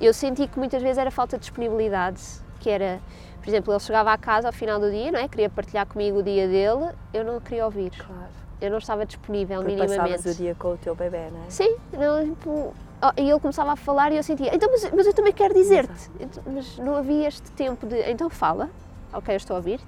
Eu 0.00 0.12
senti 0.12 0.46
que 0.46 0.58
muitas 0.58 0.82
vezes 0.82 0.98
era 0.98 1.10
falta 1.10 1.36
de 1.36 1.42
disponibilidade, 1.42 2.20
que 2.60 2.70
era, 2.70 3.00
por 3.42 3.48
exemplo, 3.48 3.72
ele 3.72 3.80
chegava 3.80 4.12
à 4.12 4.18
casa 4.18 4.48
ao 4.48 4.52
final 4.52 4.78
do 4.78 4.90
dia, 4.90 5.10
não 5.10 5.18
é? 5.18 5.28
Queria 5.28 5.48
partilhar 5.50 5.86
comigo 5.86 6.18
o 6.18 6.22
dia 6.22 6.46
dele, 6.46 6.90
eu 7.12 7.24
não 7.24 7.40
queria 7.40 7.64
ouvir. 7.64 7.90
Claro. 7.90 8.30
Eu 8.60 8.70
não 8.70 8.78
estava 8.78 9.06
disponível 9.06 9.62
Porque 9.62 9.76
passavas 9.76 10.02
minimamente. 10.02 10.28
o 10.28 10.34
dia 10.34 10.54
com 10.54 10.72
o 10.72 10.76
teu 10.76 10.94
bebê, 10.94 11.30
não 11.32 11.44
é? 11.46 11.48
Sim, 11.50 11.76
não, 11.94 12.22
tipo, 12.28 12.74
e 13.16 13.30
ele 13.30 13.40
começava 13.40 13.72
a 13.72 13.76
falar 13.76 14.12
e 14.12 14.16
eu 14.16 14.22
sentia, 14.22 14.54
então, 14.54 14.68
mas, 14.70 14.90
mas 14.90 15.06
eu 15.06 15.14
também 15.14 15.32
quero 15.32 15.54
dizer-te. 15.54 16.10
Então, 16.20 16.42
Mas 16.46 16.76
não 16.76 16.94
havia 16.96 17.26
este 17.26 17.50
tempo 17.52 17.86
de, 17.86 17.98
então 18.10 18.28
fala, 18.28 18.68
ok, 19.12 19.32
eu 19.34 19.36
estou 19.38 19.54
a 19.54 19.58
ouvir-te, 19.58 19.86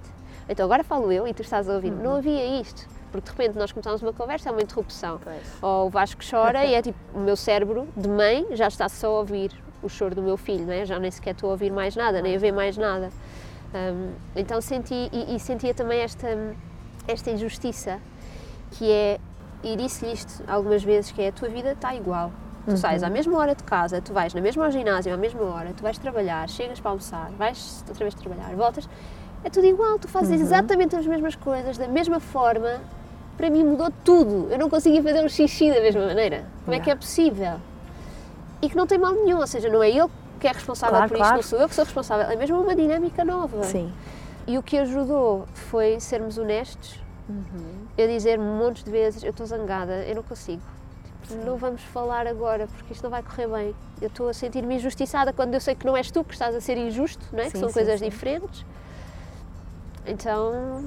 então 0.48 0.64
agora 0.64 0.82
falo 0.82 1.12
eu 1.12 1.28
e 1.28 1.34
tu 1.34 1.42
estás 1.42 1.68
a 1.68 1.74
ouvir. 1.74 1.90
Não 1.90 2.16
havia 2.16 2.60
isto, 2.60 2.88
porque 3.12 3.30
de 3.30 3.36
repente 3.36 3.58
nós 3.58 3.70
começámos 3.70 4.02
uma 4.02 4.12
conversa, 4.12 4.48
é 4.48 4.52
uma 4.52 4.62
interrupção. 4.62 5.20
Pois. 5.22 5.42
Ou 5.60 5.86
o 5.86 5.90
Vasco 5.90 6.22
chora 6.28 6.64
e 6.64 6.74
é 6.74 6.82
tipo, 6.82 6.98
o 7.14 7.20
meu 7.20 7.36
cérebro 7.36 7.86
de 7.96 8.08
mãe 8.08 8.46
já 8.52 8.66
está 8.66 8.88
só 8.88 9.08
a 9.08 9.18
ouvir 9.20 9.52
o 9.82 9.88
choro 9.88 10.14
do 10.14 10.22
meu 10.22 10.36
filho, 10.36 10.66
não 10.66 10.72
é? 10.72 10.86
já 10.86 10.98
nem 10.98 11.10
sequer 11.10 11.34
estou 11.34 11.50
a 11.50 11.52
ouvir 11.52 11.70
mais 11.70 11.94
nada, 11.94 12.22
nem 12.22 12.34
a 12.34 12.38
ver 12.38 12.52
mais 12.52 12.76
nada. 12.76 13.10
Hum, 13.74 14.12
então 14.34 14.60
senti, 14.60 15.10
e, 15.12 15.36
e 15.36 15.40
sentia 15.40 15.74
também 15.74 16.00
esta, 16.00 16.28
esta 17.06 17.30
injustiça, 17.30 18.00
que 18.72 18.90
é, 18.90 19.20
e 19.62 19.76
disse-lhe 19.76 20.12
isto 20.12 20.42
algumas 20.48 20.82
vezes, 20.82 21.10
que 21.10 21.20
é 21.22 21.28
a 21.28 21.32
tua 21.32 21.48
vida 21.48 21.72
está 21.72 21.94
igual. 21.94 22.32
Tu 22.64 22.76
sais 22.76 23.02
à 23.02 23.10
mesma 23.10 23.36
hora 23.38 23.56
de 23.56 23.64
casa, 23.64 24.00
tu 24.00 24.12
vais 24.12 24.32
na 24.32 24.40
mesma 24.40 24.70
ginásio 24.70 25.12
à 25.12 25.16
mesma 25.16 25.42
hora, 25.42 25.72
tu 25.76 25.82
vais 25.82 25.98
trabalhar, 25.98 26.48
chegas 26.48 26.78
para 26.78 26.92
almoçar, 26.92 27.28
vais 27.32 27.84
outra 27.88 28.04
vez 28.04 28.14
trabalhar, 28.14 28.54
voltas, 28.54 28.88
é 29.42 29.50
tudo 29.50 29.66
igual, 29.66 29.98
tu 29.98 30.06
fazes 30.06 30.40
exatamente 30.40 30.94
as 30.94 31.04
mesmas 31.04 31.34
coisas, 31.34 31.76
da 31.76 31.88
mesma 31.88 32.20
forma. 32.20 32.80
Para 33.36 33.50
mim 33.50 33.64
mudou 33.64 33.90
tudo. 34.04 34.48
Eu 34.50 34.58
não 34.58 34.68
conseguia 34.70 35.02
fazer 35.02 35.24
um 35.24 35.28
xixi 35.28 35.72
da 35.72 35.80
mesma 35.80 36.06
maneira. 36.06 36.44
Como 36.64 36.74
é 36.76 36.80
que 36.80 36.90
é 36.90 36.94
possível? 36.94 37.58
e 38.64 38.68
que 38.70 38.76
não 38.76 38.86
tem 38.86 38.96
mal 38.96 39.12
nenhum, 39.12 39.38
ou 39.40 39.46
seja, 39.48 39.68
não 39.68 39.82
é 39.82 39.90
ele 39.90 40.08
que 40.38 40.46
é 40.46 40.52
responsável 40.52 40.94
Claro, 40.94 41.08
por 41.08 41.16
claro. 41.18 41.40
isto, 41.40 41.42
não 41.42 41.42
sou 41.50 41.58
eu 41.58 41.68
que 41.68 41.74
sou 41.74 41.84
responsável, 41.84 42.30
é 42.30 42.36
mesmo 42.36 42.60
uma 42.60 42.76
dinâmica 42.76 43.24
nova. 43.24 43.64
Sim. 43.64 43.92
E 44.46 44.56
o 44.56 44.62
que 44.62 44.78
ajudou 44.78 45.46
foi 45.52 45.98
sermos 45.98 46.38
honestos, 46.38 47.00
Uhum. 47.28 47.86
eu 47.98 48.06
dizer-me 48.06 48.44
montes 48.44 48.84
de 48.84 48.90
vezes, 48.92 49.24
eu 49.24 49.30
estou 49.30 49.44
zangada, 49.46 50.04
eu 50.04 50.14
não 50.14 50.22
consigo. 50.22 50.62
Tipo, 51.26 51.44
não 51.44 51.56
vamos 51.56 51.82
falar 51.82 52.24
agora 52.28 52.68
porque 52.68 52.92
isto 52.92 53.02
não 53.02 53.10
vai 53.10 53.24
correr 53.24 53.48
bem. 53.48 53.74
Eu 54.00 54.06
estou 54.06 54.28
a 54.28 54.32
sentir-me 54.32 54.76
injustiçada 54.76 55.32
quando 55.32 55.54
eu 55.54 55.60
sei 55.60 55.74
que 55.74 55.84
não 55.84 55.96
és 55.96 56.08
tu 56.12 56.22
que 56.22 56.32
estás 56.32 56.54
a 56.54 56.60
ser 56.60 56.76
injusto, 56.76 57.24
não 57.32 57.40
é? 57.40 57.46
que 57.46 57.50
Sim, 57.52 57.58
são 57.58 57.68
sim, 57.68 57.74
coisas 57.74 57.98
sim. 57.98 58.08
diferentes. 58.08 58.64
Então, 60.06 60.84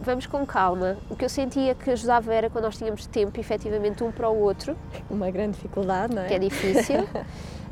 vamos 0.00 0.26
com 0.26 0.44
calma. 0.44 0.96
O 1.08 1.16
que 1.16 1.24
eu 1.24 1.28
sentia 1.28 1.74
que 1.74 1.90
ajudava 1.90 2.32
era 2.34 2.50
quando 2.50 2.64
nós 2.64 2.76
tínhamos 2.76 3.06
tempo, 3.06 3.38
efetivamente, 3.38 4.02
um 4.02 4.10
para 4.10 4.28
o 4.28 4.38
outro, 4.40 4.76
Uma 5.08 5.30
grande 5.30 5.52
dificuldade, 5.52 6.14
não 6.14 6.22
é? 6.22 6.26
que 6.28 6.34
é 6.34 6.38
difícil. 6.38 7.08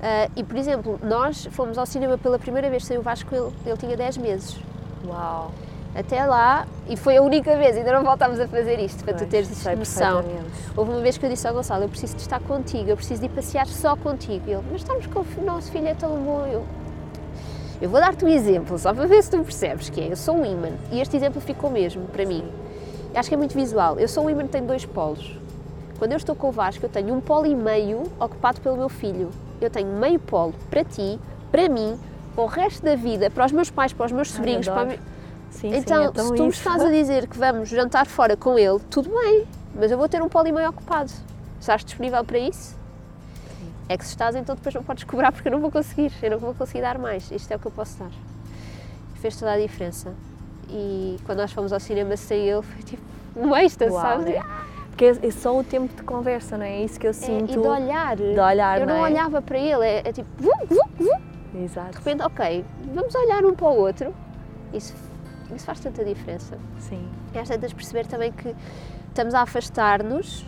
Ah, 0.03 0.31
e, 0.35 0.43
por 0.43 0.57
exemplo, 0.57 0.99
nós 1.03 1.47
fomos 1.51 1.77
ao 1.77 1.85
cinema 1.85 2.17
pela 2.17 2.39
primeira 2.39 2.71
vez 2.71 2.87
sem 2.87 2.97
o 2.97 3.03
Vasco, 3.03 3.35
ele, 3.35 3.53
ele 3.67 3.77
tinha 3.77 3.95
10 3.95 4.17
meses. 4.17 4.59
Uau. 5.07 5.53
Até 5.95 6.25
lá, 6.25 6.67
e 6.89 6.97
foi 6.97 7.19
a 7.19 7.23
única 7.23 7.55
vez, 7.57 7.77
ainda 7.77 7.93
não 7.93 8.03
voltámos 8.03 8.41
a 8.41 8.49
fazer 8.49 8.79
isto, 8.79 9.05
para 9.05 9.13
tu 9.13 9.19
Pois, 9.19 9.31
teres 9.31 9.49
sei 9.49 9.75
noção. 9.77 10.25
Houve 10.77 10.93
uma 10.93 11.01
vez 11.01 11.19
que 11.19 11.27
eu 11.27 11.29
disse 11.29 11.47
ao 11.47 11.53
Gonçalo, 11.53 11.85
eu 11.85 11.89
preciso 11.91 12.15
de 12.15 12.23
estar 12.23 12.41
contigo, 12.41 12.89
eu 12.89 12.97
preciso 12.97 13.21
de 13.21 13.27
ir 13.27 13.31
passear 13.31 13.67
só 13.67 13.95
contigo. 13.95 14.43
E 14.47 14.53
ele, 14.53 14.63
mas 14.71 14.81
estamos 14.81 15.07
com 15.07 15.21
o 15.21 15.45
nosso 15.45 15.71
filho 15.71 15.89
é 15.89 15.95
tão 15.95 16.17
bom. 16.17 16.47
Eu, 16.47 16.65
eu 17.81 17.89
vou 17.89 17.99
dar-te 17.99 18.25
um 18.25 18.29
exemplo, 18.29 18.79
só 18.79 18.93
para 18.93 19.07
ver 19.07 19.23
se 19.23 19.31
tu 19.31 19.43
percebes, 19.43 19.89
que 19.89 20.01
é, 20.01 20.13
eu 20.13 20.17
sou 20.17 20.37
um 20.37 20.45
imã, 20.45 20.71
e 20.93 21.01
este 21.01 21.17
exemplo 21.17 21.41
ficou 21.41 21.71
mesmo, 21.71 22.07
para 22.07 22.27
mim. 22.27 22.45
Acho 23.15 23.29
que 23.29 23.35
é 23.35 23.39
muito 23.39 23.55
visual. 23.55 23.99
Eu 23.99 24.07
sou 24.07 24.25
um 24.25 24.31
imã 24.31 24.43
que 24.43 24.51
tem 24.51 24.65
dois 24.65 24.85
polos. 24.85 25.37
Quando 25.99 26.13
eu 26.13 26.17
estou 26.17 26.35
com 26.35 26.49
o 26.49 26.53
Vasco, 26.53 26.85
eu 26.85 26.89
tenho 26.89 27.15
um 27.15 27.21
polo 27.21 27.47
e 27.47 27.55
meio 27.55 28.05
ocupado 28.19 28.61
pelo 28.61 28.77
meu 28.77 28.89
filho. 28.89 29.31
Eu 29.61 29.69
tenho 29.69 29.89
meio 29.89 30.19
polo 30.19 30.55
para 30.71 30.85
ti, 30.85 31.19
para 31.51 31.69
mim, 31.69 31.99
para 32.35 32.45
o 32.45 32.47
resto 32.47 32.83
da 32.83 32.95
vida, 32.95 33.31
para 33.31 33.47
os 33.47 33.53
meus 33.53 33.71
pais, 33.71 33.93
para 33.93 34.07
os 34.07 34.13
meus 34.13 34.29
Ai, 34.31 34.37
sobrinhos, 34.37 34.69
para... 34.69 34.83
adoro. 34.83 34.99
Sim, 35.51 35.75
Então, 35.75 36.05
sim, 36.05 36.21
é 36.21 36.23
se 36.23 36.35
tu 36.35 36.43
me 36.45 36.51
estás 36.51 36.83
a 36.83 36.89
dizer 36.89 37.27
que 37.27 37.37
vamos 37.37 37.69
jantar 37.69 38.07
fora 38.07 38.37
com 38.37 38.57
ele, 38.59 38.79
tudo 38.89 39.11
bem, 39.11 39.47
mas 39.75 39.91
eu 39.91 39.99
vou 39.99 40.09
ter 40.09 40.23
um 40.23 40.29
polo 40.29 40.47
e 40.47 40.53
meio 40.53 40.71
ocupado. 40.71 41.11
Estás 41.61 41.85
disponível 41.85 42.25
para 42.25 42.39
isso? 42.39 42.80
É 43.91 43.99
que 43.99 44.05
se 44.05 44.11
estás, 44.11 44.37
então 44.37 44.55
depois 44.55 44.73
não 44.73 44.85
podes 44.85 45.03
cobrar 45.03 45.33
porque 45.33 45.49
eu 45.49 45.53
não 45.53 45.59
vou 45.59 45.69
conseguir, 45.69 46.13
eu 46.23 46.31
não 46.31 46.39
vou 46.39 46.55
conseguir 46.55 46.81
dar 46.81 46.97
mais. 46.97 47.29
Isto 47.33 47.51
é 47.51 47.57
o 47.57 47.59
que 47.59 47.67
eu 47.67 47.73
posso 47.73 47.99
dar. 47.99 48.11
Fez 49.17 49.35
toda 49.37 49.51
a 49.53 49.59
diferença. 49.59 50.15
E 50.69 51.19
quando 51.27 51.39
nós 51.39 51.51
fomos 51.53 51.73
ao 51.73 51.81
cinema 51.81 52.17
sem 52.17 52.39
ele, 52.49 52.63
foi 52.63 52.83
tipo 52.85 53.03
um 53.35 53.57
êxtase, 53.57 53.93
sabes? 53.93 54.29
é. 54.29 54.41
Porque 54.91 55.05
é 55.07 55.27
é 55.27 55.31
só 55.33 55.59
o 55.59 55.65
tempo 55.65 55.93
de 55.93 56.05
conversa, 56.05 56.57
não 56.57 56.65
é? 56.65 56.71
É 56.83 56.85
isso 56.85 57.01
que 57.01 57.07
eu 57.09 57.11
É, 57.11 57.15
sinto. 57.15 57.51
e 57.53 57.57
de 57.57 57.67
olhar. 57.67 58.17
de 58.17 58.39
olhar, 58.39 58.81
eu 58.81 58.87
não, 58.87 58.95
não 58.95 59.07
é? 59.07 59.11
olhava 59.11 59.43
para 59.43 59.59
ele, 59.59 59.85
é, 59.85 60.03
é 60.05 60.13
tipo, 60.13 60.29
vum, 60.39 60.53
vum, 60.69 60.89
vum. 61.53 61.61
Exato. 61.65 61.91
de 61.91 61.97
repente, 61.97 62.23
ok, 62.23 62.65
vamos 62.95 63.13
olhar 63.17 63.45
um 63.45 63.57
para 63.57 63.67
o 63.67 63.77
outro. 63.77 64.15
Isso, 64.73 64.95
isso 65.53 65.67
faz 65.67 65.81
tanta 65.81 66.05
diferença. 66.05 66.57
Sim. 66.79 67.05
E 67.35 67.39
às 67.41 67.49
tantas 67.49 67.73
perceber 67.73 68.07
também 68.07 68.31
que 68.31 68.55
estamos 69.09 69.35
a 69.35 69.41
afastar-nos 69.43 70.47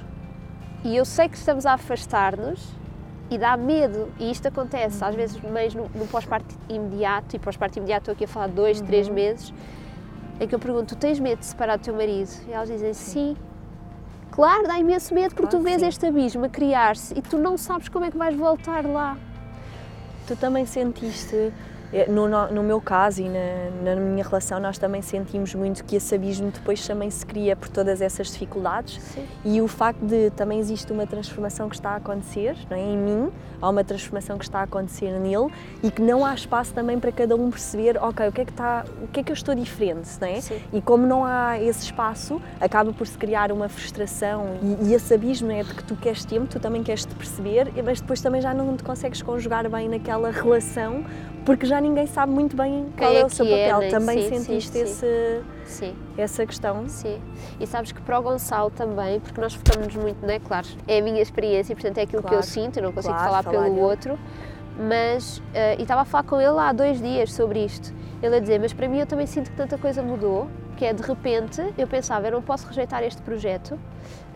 e 0.85 0.95
eu 0.97 1.05
sei 1.05 1.29
que 1.29 1.37
estamos 1.37 1.67
a 1.67 1.73
afastar-nos 1.73 2.81
e 3.33 3.39
dá 3.39 3.57
medo. 3.57 4.13
E 4.19 4.31
isto 4.31 4.47
acontece, 4.49 5.03
às 5.03 5.15
vezes, 5.15 5.41
mães 5.41 5.75
no, 5.75 5.89
no 5.95 6.07
pós-parto 6.07 6.55
imediato, 6.69 7.35
e 7.35 7.39
pós-parto 7.39 7.79
imediato 7.79 8.03
estou 8.03 8.13
aqui 8.13 8.25
a 8.25 8.29
falar 8.29 8.49
dois, 8.49 8.81
três 8.81 9.09
meses, 9.09 9.53
em 10.39 10.47
que 10.47 10.55
eu 10.55 10.59
pergunto: 10.59 10.95
tu 10.95 10.99
tens 10.99 11.19
medo 11.19 11.39
de 11.39 11.47
separar 11.47 11.77
do 11.79 11.83
teu 11.83 11.95
marido? 11.95 12.31
E 12.47 12.53
elas 12.53 12.69
dizem: 12.69 12.93
sim. 12.93 13.37
Claro, 14.31 14.67
dá 14.67 14.79
imenso 14.79 15.15
medo 15.15 15.35
porque 15.35 15.51
Claro 15.51 15.59
tu 15.59 15.63
vês 15.63 15.81
sim. 15.81 15.89
este 15.89 16.07
abismo 16.07 16.47
a 16.47 16.49
criar-se 16.49 17.13
e 17.19 17.21
tu 17.21 17.37
não 17.37 17.59
sabes 17.59 17.89
como 17.89 18.07
é 18.07 18.11
que 18.11 18.17
vais 18.17 18.35
voltar 18.35 18.85
lá. 18.85 19.17
Tu 20.27 20.35
também 20.37 20.65
sentiste, 20.65 21.53
no, 22.09 22.29
no, 22.29 22.51
no 22.51 22.63
meu 22.63 22.81
caso 22.81 23.21
e 23.21 23.29
na, 23.29 23.95
na 23.95 23.97
minha 23.97 24.25
relação, 24.25 24.59
nós 24.59 24.79
também 24.79 25.03
sentimos 25.03 25.55
muito 25.55 25.85
que 25.85 25.97
esse 25.97 26.15
abismo 26.15 26.51
depois 26.51 26.87
também 26.87 27.11
se 27.11 27.25
cria 27.25 27.55
por 27.55 27.69
todas 27.69 28.01
essas 28.01 28.29
dificuldades 28.33 29.01
Sim. 29.03 29.27
e 29.45 29.61
o 29.61 29.69
facto 29.69 30.01
de 30.01 30.31
também 30.31 30.59
existe 30.59 30.91
uma 30.93 31.07
transformação 31.07 31.69
que 31.69 31.75
está 31.75 31.91
a 31.91 31.97
acontecer 31.97 32.57
não 32.71 32.77
é? 32.77 32.81
em 32.81 32.97
mim, 32.97 33.33
há 33.61 33.69
uma 33.69 33.85
transformação 33.85 34.39
que 34.39 34.45
está 34.45 34.61
a 34.61 34.63
acontecer 34.63 35.13
nele 35.21 35.53
e 35.83 35.91
que 35.91 36.03
não 36.03 36.25
há 36.25 36.35
espaço 36.35 36.73
também 36.73 36.99
para 36.99 37.13
cada 37.13 37.37
um 37.37 37.51
perceber, 37.51 37.97
ok, 37.99 38.29
o 38.29 38.33
que 38.33 38.41
é 38.41 38.45
que, 38.45 38.51
está, 38.51 38.85
o 39.03 39.09
que, 39.09 39.21
é 39.21 39.23
que 39.23 39.31
eu 39.31 39.35
estou 39.35 39.55
diferente, 39.55 40.09
não 40.21 40.29
é? 40.29 40.41
Sim. 40.41 40.61
E 40.73 40.81
como 40.81 41.07
não 41.07 41.25
há 41.25 41.61
esse 41.61 41.85
espaço, 41.85 42.41
acaba 42.61 42.93
por 42.93 43.07
se 43.07 43.17
criar 43.17 43.53
uma 43.53 43.69
frustração 43.69 44.47
e, 44.63 44.89
e 44.89 44.95
esse 44.95 45.13
abismo 45.15 45.51
é 45.51 45.63
de 45.63 45.75
que 45.75 45.85
tu 45.85 45.95
queres 45.95 46.25
tempo, 46.25 46.47
tu 46.47 46.59
também 46.59 46.83
queres 46.83 47.05
te 47.05 47.15
perceber, 47.15 47.73
mas 47.85 48.01
depois 48.01 48.21
também 48.21 48.41
já 48.41 48.53
não 48.53 48.77
te 48.77 48.83
consegues 48.83 49.23
conjugar 49.23 49.69
bem 49.69 49.89
naquela 49.89 50.31
relação 50.31 51.05
porque 51.45 51.67
já 51.67 51.81
ninguém 51.81 52.07
sabe 52.07 52.33
muito 52.33 52.57
bem 52.57 52.87
qual 52.97 53.11
é, 53.13 53.21
é 53.21 53.27
o 53.27 53.31
seu 53.31 53.47
é, 53.47 53.69
papel. 53.71 53.79
né? 53.81 53.89
Também 53.89 54.23
Sim, 54.23 54.39
sentiste 54.39 54.73
sim. 54.73 54.83
Esse, 54.83 55.43
Sim. 55.65 55.95
essa 56.17 56.47
questão? 56.47 56.89
Sim, 56.89 57.21
e 57.59 57.67
sabes 57.67 57.93
que 57.93 58.01
para 58.01 58.19
o 58.19 58.23
Gonçalo 58.23 58.71
também, 58.71 59.21
porque 59.21 59.41
nós 59.41 59.55
focamos 59.55 59.95
muito, 59.97 60.25
não 60.25 60.31
é? 60.33 60.39
Claro, 60.39 60.67
é 60.87 60.99
a 60.99 61.03
minha 61.03 61.21
experiência 61.21 61.73
e 61.73 61.77
portanto 61.77 61.99
é 61.99 62.03
aquilo 62.03 62.23
que 62.23 62.29
eu 62.29 62.39
Claro, 62.39 62.47
sinto, 62.47 62.77
eu 62.79 62.83
não 62.85 62.93
consigo 62.93 63.15
claro, 63.15 63.31
falar 63.31 63.43
falar 63.43 63.65
pelo 63.65 63.79
outro, 63.81 64.19
mas, 64.79 65.43
eh, 65.55 65.77
e 65.79 65.83
estava 65.83 66.03
a 66.03 66.05
falar 66.05 66.25
com 66.25 66.41
ele 66.41 66.59
há 66.59 66.73
dois 66.73 67.01
dias 67.01 67.33
sobre 67.33 67.65
isto, 67.65 67.93
ele 68.23 68.37
a 68.37 68.41
dizer, 68.41 68.59
mas 68.61 68.73
para 68.73 68.89
mim 68.89 68.99
eu 69.01 69.07
também 69.07 69.27
sinto 69.27 69.51
que 69.51 69.57
tanta 69.57 69.77
coisa 69.77 70.03
mudou, 70.03 70.49
que 70.77 70.85
é 70.85 70.93
de 70.93 71.03
repente, 71.03 71.63
eu 71.77 71.87
pensava, 71.87 72.27
eu 72.27 72.33
não 72.33 72.43
posso 72.43 72.67
rejeitar 72.67 73.03
este 73.03 73.21
projeto, 73.23 73.79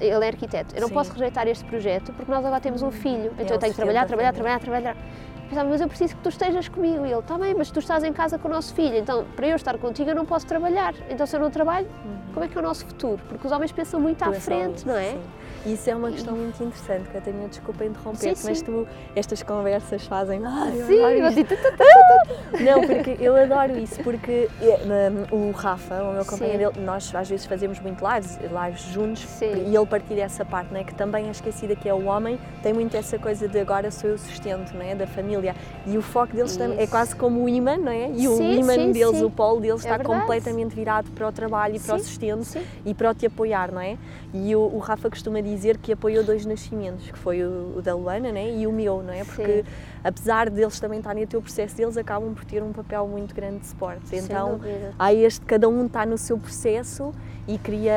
ele 0.01 0.25
é 0.25 0.29
arquiteto, 0.29 0.75
eu 0.75 0.83
não 0.83 0.91
posso 0.91 1.13
rejeitar 1.13 1.49
este 1.49 1.65
projeto 1.65 2.13
porque 2.13 2.31
nós 2.31 2.45
agora 2.45 2.61
temos 2.61 2.83
um 2.83 2.91
filho, 2.91 3.33
então 3.33 3.47
ele 3.47 3.53
eu 3.55 3.59
tenho 3.59 3.73
que 3.73 3.77
trabalhar, 3.77 4.07
trabalhar, 4.07 4.33
família. 4.33 4.59
trabalhar, 4.61 4.95
trabalhar. 4.95 5.36
Pensava, 5.49 5.69
mas 5.69 5.81
eu 5.81 5.89
preciso 5.89 6.17
que 6.17 6.23
tu 6.23 6.29
estejas 6.29 6.69
comigo. 6.69 7.07
E 7.07 7.11
ele, 7.11 7.21
está 7.21 7.39
bem, 7.39 7.55
mas 7.55 7.71
tu 7.71 7.79
estás 7.79 8.03
em 8.05 8.13
casa 8.13 8.39
com 8.39 8.49
o 8.49 8.51
nosso 8.51 8.75
filho, 8.75 8.97
então 8.97 9.25
para 9.37 9.47
eu 9.47 9.57
estar 9.57 9.77
contigo 9.79 10.11
eu 10.11 10.15
não 10.15 10.25
posso 10.27 10.47
trabalhar. 10.47 10.95
Então 11.09 11.27
se 11.27 11.37
eu 11.37 11.41
não 11.41 11.51
trabalho, 11.51 11.87
como 12.35 12.45
é 12.45 12.49
que 12.49 12.57
é 12.57 12.61
o 12.61 12.65
nosso 12.65 12.85
futuro? 12.87 13.21
Porque 13.29 13.47
os 13.47 13.53
homens 13.53 13.73
pensam 13.73 14.01
muito 14.01 14.23
à 14.23 14.33
frente, 14.33 14.77
isso, 14.79 14.89
não 14.89 14.97
é? 14.97 15.13
sim. 15.13 15.21
Isso 15.65 15.91
é 15.91 15.97
uma 15.97 16.13
questão 16.13 16.37
muito 16.37 16.63
interessante, 16.63 17.09
Catarina, 17.11 17.49
desculpa 17.49 17.85
interromper-te, 17.85 18.45
mas 18.45 18.63
tu, 18.63 18.87
estas 19.17 19.43
conversas 19.43 20.05
fazem. 20.07 20.41
Ai, 20.45 20.81
eu 20.81 20.87
Sim, 20.87 20.95
eu 20.95 21.27
isto." 21.29 21.35
digo, 21.35 21.49
"Tu, 21.49 21.57
tu, 21.57 21.77
tu, 21.77 22.63
Não, 22.63 22.81
porque 22.87 23.17
eu 23.19 23.35
adoro 23.35 23.77
isso, 23.77 24.01
porque 24.05 24.49
eh, 24.63 25.11
o 25.33 25.51
Rafa, 25.51 26.05
o 26.05 26.13
meu 26.13 26.25
companheiro, 26.25 26.71
ele- 26.73 26.85
nós 26.87 27.13
às 27.13 27.29
vezes 27.29 27.47
fazemos 27.47 27.81
muito 27.81 28.05
lives, 28.07 28.39
lives 28.39 28.83
juntos, 28.93 29.23
Sim. 29.23 29.65
e 29.69 29.75
ele 29.77 29.87
partilha 29.87 30.23
essa 30.23 30.45
parte, 30.45 30.73
né, 30.73 30.85
que 30.85 30.95
também 30.95 31.27
é 31.27 31.31
esquecida, 31.33 31.75
que 31.75 31.89
é 31.89 31.95
o 31.95 32.05
homem, 32.05 32.39
tem 32.63 32.73
muito 32.73 32.97
essa 32.97 33.19
coisa 33.19 33.49
de 33.49 33.59
agora 33.59 33.91
sou 33.91 34.11
eu 34.11 34.15
o 34.15 34.19
sustento 34.19 34.73
né, 34.77 34.95
da 34.95 35.07
família, 35.09 35.36
e 35.87 35.97
o 35.99 36.03
foco 36.03 36.35
deles 36.35 36.57
também 36.57 36.79
é 36.79 36.87
quase 36.87 37.15
como 37.15 37.45
o 37.45 37.49
imã, 37.49 37.77
não 37.77 37.91
é? 37.93 38.11
E 38.11 38.27
o 38.29 38.37
Sim, 38.37 38.59
imã 38.61 38.75
sim, 38.75 38.93
deles, 38.93 39.17
sim. 39.19 39.25
o 39.25 39.31
polo 39.31 39.61
deles 39.61 39.85
É 39.85 39.89
está 39.89 39.97
verdade. 39.99 40.21
completamente 40.21 40.75
virado 40.75 41.11
para 41.13 41.29
o 41.29 41.33
trabalho 41.33 41.77
e 41.77 41.81
para 41.81 41.95
o 41.95 41.99
sustento 41.99 42.59
e 42.85 42.95
para 42.95 43.11
o 43.11 43.15
te 43.15 43.27
apoiar, 43.27 43.71
não 43.73 43.81
é? 43.81 43.97
E 44.35 44.55
o, 44.55 44.61
o 44.61 44.79
Rafa 44.79 45.09
costuma 45.09 45.41
dizer 45.41 45.79
que 45.79 45.93
apoiou 45.93 46.23
dois 46.25 46.45
nascimentos, 46.45 47.11
que 47.11 47.19
foi 47.19 47.43
o, 47.45 47.75
o 47.77 47.83
da 47.83 47.95
Luana 47.95 48.31
né, 48.33 48.51
e 48.51 48.67
o 48.67 48.73
meu, 48.73 49.03
não 49.03 49.13
é? 49.13 49.25
Porque 49.25 49.65
apesar 50.05 50.51
deles 50.51 50.79
também 50.79 50.99
estarem 50.99 51.25
a 51.25 51.27
ter 51.27 51.37
o 51.37 51.43
processo 51.43 51.77
deles, 51.77 51.97
acabam 51.97 52.35
por 52.35 52.45
ter 52.45 52.63
um 52.63 52.73
papel 52.73 53.07
muito 53.09 53.35
grande 53.35 53.61
de 53.61 53.67
suporte. 53.67 54.15
Então, 54.15 54.61
há 54.99 55.13
este, 55.13 55.41
cada 55.47 55.69
um 55.69 55.87
está 55.87 56.05
no 56.05 56.19
seu 56.19 56.39
processo 56.39 57.13
e 57.49 57.59
cria 57.59 57.95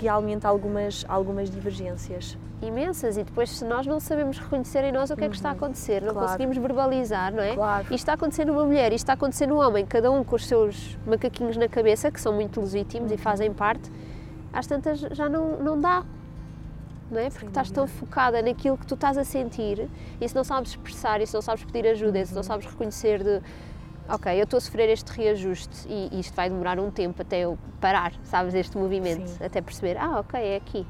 realmente 0.00 0.46
algumas, 0.46 1.04
algumas 1.08 1.50
divergências. 1.50 2.36
Imensas. 2.62 3.16
E 3.16 3.24
depois, 3.24 3.50
se 3.50 3.64
nós 3.64 3.84
não 3.88 3.98
sabemos 3.98 4.38
reconhecer 4.38 4.84
em 4.84 4.92
nós 4.92 5.10
o 5.10 5.16
que 5.16 5.24
é 5.24 5.28
que 5.28 5.34
está 5.34 5.48
a 5.48 5.52
acontecer, 5.52 6.00
não 6.00 6.08
Uhum. 6.08 6.14
Claro. 6.14 6.28
conseguimos 6.28 6.56
verbalizar, 6.56 6.81
não 6.86 7.42
é? 7.42 7.54
Claro. 7.54 7.82
Isto 7.84 7.94
está 7.94 8.12
a 8.12 8.14
acontecer 8.14 8.44
numa 8.44 8.64
mulher, 8.64 8.92
isto 8.92 9.04
está 9.04 9.12
a 9.12 9.14
acontecer 9.14 9.46
num 9.46 9.58
homem, 9.58 9.84
cada 9.86 10.10
um 10.10 10.22
com 10.24 10.36
os 10.36 10.46
seus 10.46 10.96
macaquinhos 11.06 11.56
na 11.56 11.68
cabeça, 11.68 12.10
que 12.10 12.20
são 12.20 12.32
muito 12.32 12.60
legítimos 12.60 13.10
Uhum. 13.10 13.14
e 13.14 13.18
fazem 13.18 13.52
parte, 13.52 13.90
às 14.52 14.66
tantas 14.66 15.00
já 15.00 15.28
não, 15.28 15.58
não 15.58 15.80
dá. 15.80 16.04
Não 17.10 17.18
é? 17.20 17.28
Porque 17.28 17.46
estás 17.46 17.70
tão 17.70 17.86
focada 17.86 18.40
naquilo 18.40 18.78
que 18.78 18.86
tu 18.86 18.94
estás 18.94 19.18
a 19.18 19.24
sentir 19.24 19.86
e 20.20 20.26
se 20.28 20.34
não 20.34 20.42
sabes 20.44 20.70
expressar, 20.70 21.20
e 21.20 21.26
se 21.26 21.34
não 21.34 21.42
sabes 21.42 21.62
pedir 21.64 21.86
ajuda, 21.88 22.18
e 22.18 22.24
se 22.24 22.32
Uhum. 22.32 22.36
não 22.36 22.42
sabes 22.42 22.64
reconhecer 22.66 23.22
de 23.22 23.42
ok, 24.08 24.32
eu 24.38 24.44
estou 24.44 24.56
a 24.56 24.60
sofrer 24.60 24.88
este 24.88 25.08
reajuste 25.10 25.86
e 25.88 26.08
e 26.12 26.20
isto 26.20 26.34
vai 26.34 26.48
demorar 26.48 26.78
um 26.80 26.90
tempo 26.90 27.20
até 27.22 27.40
eu 27.40 27.58
parar, 27.80 28.12
sabes, 28.24 28.54
este 28.54 28.76
movimento, 28.78 29.26
Sim. 29.28 29.44
até 29.44 29.60
perceber, 29.60 29.96
ah, 29.98 30.20
ok, 30.20 30.40
é 30.40 30.56
aqui. 30.56 30.86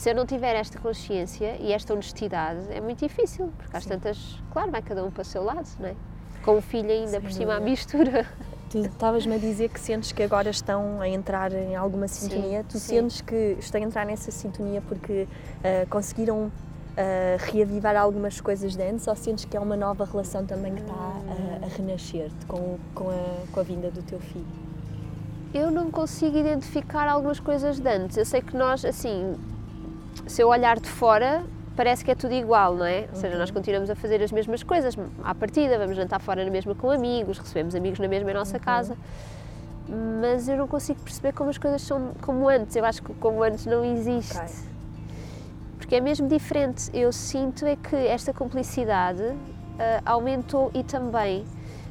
Se 0.00 0.08
eu 0.08 0.14
não 0.14 0.24
tiver 0.24 0.56
esta 0.56 0.78
consciência 0.78 1.58
e 1.60 1.74
esta 1.74 1.92
honestidade, 1.92 2.60
é 2.70 2.80
muito 2.80 3.06
difícil, 3.06 3.52
porque 3.58 3.76
às 3.76 3.82
Sim. 3.82 3.90
tantas, 3.90 4.42
claro, 4.50 4.70
vai 4.70 4.80
cada 4.80 5.04
um 5.04 5.10
para 5.10 5.20
o 5.20 5.24
seu 5.26 5.44
lado, 5.44 5.68
não 5.78 5.88
é? 5.90 5.94
Com 6.42 6.56
o 6.56 6.62
filho 6.62 6.90
ainda 6.90 7.10
Sem 7.10 7.20
por 7.20 7.30
cima 7.30 7.56
à 7.56 7.60
mistura. 7.60 8.26
Tu 8.70 8.78
estavas-me 8.78 9.34
a 9.34 9.38
dizer 9.38 9.68
que 9.68 9.78
sentes 9.78 10.10
que 10.10 10.22
agora 10.22 10.48
estão 10.48 11.02
a 11.02 11.08
entrar 11.08 11.52
em 11.52 11.76
alguma 11.76 12.08
Sim, 12.08 12.30
sintonia. 12.30 12.64
tu 12.66 12.78
sim. 12.78 12.96
sentes 12.96 13.20
que 13.20 13.56
estão 13.58 13.78
a 13.78 13.84
entrar 13.84 14.06
nessa 14.06 14.30
sintonia 14.30 14.80
porque 14.80 15.28
ah, 15.62 15.86
conseguiram 15.90 16.50
ah, 16.96 17.36
reavivar 17.52 17.94
algumas 17.94 18.40
coisas 18.40 18.74
de 18.74 18.82
antes 18.82 19.06
ou 19.06 19.14
sentes 19.14 19.44
que 19.44 19.54
é 19.54 19.60
uma 19.60 19.76
nova 19.76 20.06
relação 20.06 20.46
também 20.46 20.76
que 20.76 20.80
está 20.80 20.94
a, 20.94 21.66
a 21.66 21.68
renascer 21.76 22.30
com, 22.48 22.78
com, 22.94 23.10
a, 23.10 23.52
com 23.52 23.60
a 23.60 23.62
vinda 23.62 23.90
do 23.90 24.02
teu 24.02 24.18
filho? 24.18 24.46
Eu 25.52 25.70
não 25.70 25.90
consigo 25.90 26.38
identificar 26.38 27.06
algumas 27.06 27.38
coisas 27.38 27.78
de 27.78 27.88
antes. 27.90 28.16
Eu 28.16 28.24
sei 28.24 28.40
que 28.40 28.56
nós, 28.56 28.82
assim, 28.82 29.36
se 30.26 30.42
eu 30.42 30.48
olhar 30.48 30.78
de 30.78 30.88
fora, 30.88 31.42
parece 31.76 32.04
que 32.04 32.10
é 32.10 32.14
tudo 32.14 32.34
igual, 32.34 32.74
não 32.74 32.84
é? 32.84 33.08
Ou 33.10 33.16
seja, 33.16 33.38
nós 33.38 33.50
continuamos 33.50 33.90
a 33.90 33.94
fazer 33.94 34.22
as 34.22 34.30
mesmas 34.30 34.62
coisas 34.62 34.96
à 35.24 35.34
partida, 35.34 35.78
vamos 35.78 35.96
jantar 35.96 36.20
fora 36.20 36.44
na 36.44 36.50
mesma 36.50 36.74
com 36.74 36.90
amigos, 36.90 37.38
recebemos 37.38 37.74
amigos 37.74 37.98
na 37.98 38.08
mesma 38.08 38.30
em 38.30 38.34
nossa 38.34 38.58
casa, 38.58 38.96
mas 40.20 40.48
eu 40.48 40.56
não 40.56 40.68
consigo 40.68 41.00
perceber 41.00 41.32
como 41.32 41.50
as 41.50 41.58
coisas 41.58 41.82
são 41.82 42.12
como 42.20 42.48
antes. 42.48 42.76
Eu 42.76 42.84
acho 42.84 43.02
que 43.02 43.12
como 43.14 43.42
antes 43.42 43.66
não 43.66 43.84
existe. 43.84 44.36
Ok. 44.36 44.54
Porque 45.78 45.96
é 45.96 46.00
mesmo 46.00 46.28
diferente. 46.28 46.90
Eu 46.94 47.12
sinto 47.12 47.66
é 47.66 47.74
que 47.74 47.96
esta 47.96 48.32
cumplicidade 48.32 49.24
ah, 49.78 50.02
aumentou 50.04 50.70
e 50.74 50.84
também 50.84 51.44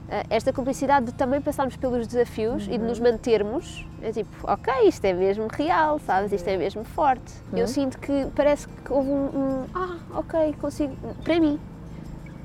ah, 0.10 0.24
esta 0.30 0.54
cumplicidade 0.54 1.08
de 1.08 1.14
também 1.14 1.42
passarmos 1.42 1.76
pelos 1.76 2.08
desafios 2.08 2.66
e 2.68 2.78
de 2.78 2.80
nos 2.80 3.00
mantermos. 3.00 3.86
É 4.02 4.12
tipo, 4.12 4.30
ok, 4.44 4.74
isto 4.88 5.04
é 5.06 5.14
mesmo 5.14 5.48
real, 5.52 6.00
sabes? 6.00 6.32
Isto 6.32 6.48
é 6.48 6.58
mesmo 6.58 6.84
forte. 6.84 7.34
Eu 7.54 7.68
sinto 7.68 7.98
que 8.00 8.28
parece 8.36 8.68
que 8.68 8.94
houve 8.94 9.10
um, 9.10 9.26
um, 9.26 9.66
Ah, 9.74 9.98
ok, 10.16 10.56
consigo. 10.60 10.96
Para 11.24 11.40
mim, 11.40 11.60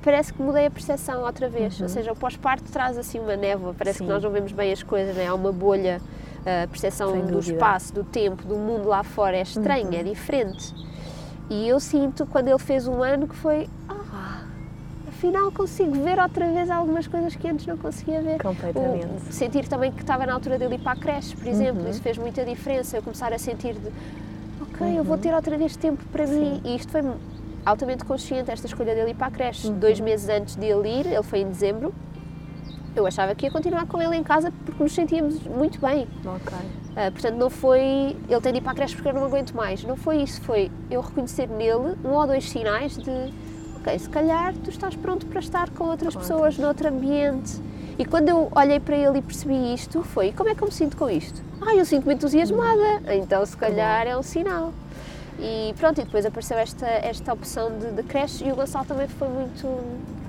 parece 0.02 0.32
que 0.32 0.42
mudei 0.42 0.66
a 0.66 0.70
percepção 0.70 1.22
outra 1.22 1.48
vez. 1.48 1.80
Ou 1.80 1.88
seja, 1.88 2.12
o 2.12 2.16
pós-parto 2.16 2.70
traz 2.70 2.98
assim 2.98 3.18
uma 3.18 3.36
névoa, 3.36 3.74
parece 3.76 3.98
Sim. 3.98 4.04
que 4.04 4.10
nós 4.10 4.22
não 4.22 4.30
vemos 4.30 4.52
bem 4.52 4.72
as 4.72 4.82
coisas, 4.82 5.16
né? 5.16 5.26
há 5.26 5.34
uma 5.34 5.52
bolha. 5.52 6.00
A 6.46 6.66
percepção 6.68 7.18
do 7.22 7.38
espaço, 7.38 7.94
do 7.94 8.04
tempo, 8.04 8.44
do 8.44 8.56
mundo 8.56 8.86
lá 8.86 9.02
fora 9.02 9.34
é 9.34 9.40
estranha, 9.40 10.00
é 10.00 10.02
diferente. 10.02 10.74
E 11.48 11.66
eu 11.66 11.80
sinto 11.80 12.26
quando 12.26 12.48
ele 12.48 12.58
fez 12.58 12.86
um 12.86 13.02
ano 13.02 13.26
que 13.26 13.34
foi. 13.34 13.66
Afinal 15.24 15.50
consigo 15.52 15.92
ver 16.02 16.18
outra 16.18 16.46
vez 16.52 16.68
algumas 16.70 17.06
coisas 17.06 17.34
que 17.34 17.48
antes 17.48 17.64
não 17.66 17.78
conseguia 17.78 18.20
ver. 18.20 18.42
Completamente. 18.42 19.06
O- 19.06 19.32
sentir 19.32 19.66
também 19.66 19.90
que 19.90 20.02
estava 20.02 20.26
na 20.26 20.34
altura 20.34 20.58
dele 20.58 20.74
ir 20.74 20.80
para 20.80 20.92
a 20.92 20.96
creche, 20.96 21.34
por 21.34 21.46
exemplo, 21.46 21.82
Uhum. 21.82 21.88
isso 21.88 22.02
fez 22.02 22.18
muita 22.18 22.44
diferença. 22.44 22.98
Eu 22.98 23.02
começar 23.02 23.32
a 23.32 23.38
sentir 23.38 23.72
de. 23.72 23.88
Ok, 24.60 24.86
eu 24.98 25.02
vou 25.02 25.16
ter 25.16 25.32
outra 25.34 25.56
vez 25.56 25.76
tempo 25.76 26.04
para 26.12 26.26
mim. 26.26 26.60
E 26.62 26.76
isto 26.76 26.92
foi 26.92 27.00
altamente 27.64 28.04
consciente, 28.04 28.50
esta 28.50 28.66
escolha 28.66 28.94
dele 28.94 29.12
ir 29.12 29.14
para 29.14 29.28
a 29.28 29.30
creche. 29.30 29.66
Uhum. 29.68 29.78
Dois 29.78 29.98
meses 29.98 30.28
antes 30.28 30.56
de 30.56 30.66
ele 30.66 30.88
ir, 30.90 31.06
ele 31.06 31.22
foi 31.22 31.38
em 31.40 31.48
dezembro. 31.48 31.94
Eu 32.94 33.06
achava 33.06 33.34
que 33.34 33.46
ia 33.46 33.50
continuar 33.50 33.86
com 33.86 34.02
ele 34.02 34.16
em 34.16 34.22
casa 34.22 34.52
porque 34.66 34.82
nos 34.82 34.92
sentíamos 34.92 35.40
muito 35.44 35.80
bem. 35.80 36.06
Ok. 36.26 36.52
Ah, 36.96 37.10
portanto, 37.10 37.36
não 37.36 37.48
foi 37.48 38.14
ele 38.28 38.40
tem 38.42 38.52
de 38.52 38.58
ir 38.58 38.60
para 38.60 38.72
a 38.72 38.74
creche 38.74 38.94
porque 38.94 39.08
eu 39.08 39.14
não 39.14 39.24
aguento 39.24 39.54
mais. 39.54 39.82
Não 39.84 39.96
foi 39.96 40.18
isso, 40.18 40.38
foi 40.42 40.70
eu 40.90 41.00
reconhecer 41.00 41.48
nele 41.48 41.96
um 42.04 42.10
ou 42.12 42.26
dois 42.26 42.46
sinais 42.50 42.98
de 42.98 43.32
ok, 43.84 43.98
se 43.98 44.08
calhar 44.08 44.54
tu 44.64 44.70
estás 44.70 44.96
pronto 44.96 45.26
para 45.26 45.40
estar 45.40 45.68
com 45.70 45.84
outras 45.84 46.14
Com 46.14 46.20
pessoas, 46.20 46.56
noutro 46.56 46.88
ambiente. 46.88 47.60
E 47.98 48.04
quando 48.04 48.28
eu 48.30 48.48
olhei 48.54 48.80
para 48.80 48.96
ele 48.96 49.18
e 49.18 49.22
percebi 49.22 49.74
isto, 49.74 50.02
foi 50.02 50.32
como 50.32 50.48
é 50.48 50.54
que 50.54 50.62
eu 50.62 50.66
me 50.66 50.72
sinto 50.72 50.96
com 50.96 51.08
isto? 51.08 51.40
Ah, 51.60 51.74
eu 51.76 51.84
sinto-me 51.84 52.14
entusiasmada, 52.14 53.02
então 53.14 53.44
se 53.46 53.56
calhar 53.56 54.06
é 54.06 54.16
um 54.16 54.22
sinal. 54.22 54.72
E 55.38 55.74
pronto, 55.78 56.00
e 56.00 56.04
depois 56.04 56.24
apareceu 56.24 56.56
esta, 56.58 56.86
esta 56.86 57.32
opção 57.32 57.70
de, 57.78 57.92
de 57.92 58.02
creche 58.04 58.44
e 58.44 58.52
o 58.52 58.56
Gonçalo 58.56 58.84
também 58.86 59.06
foi 59.06 59.28
muito 59.28 59.66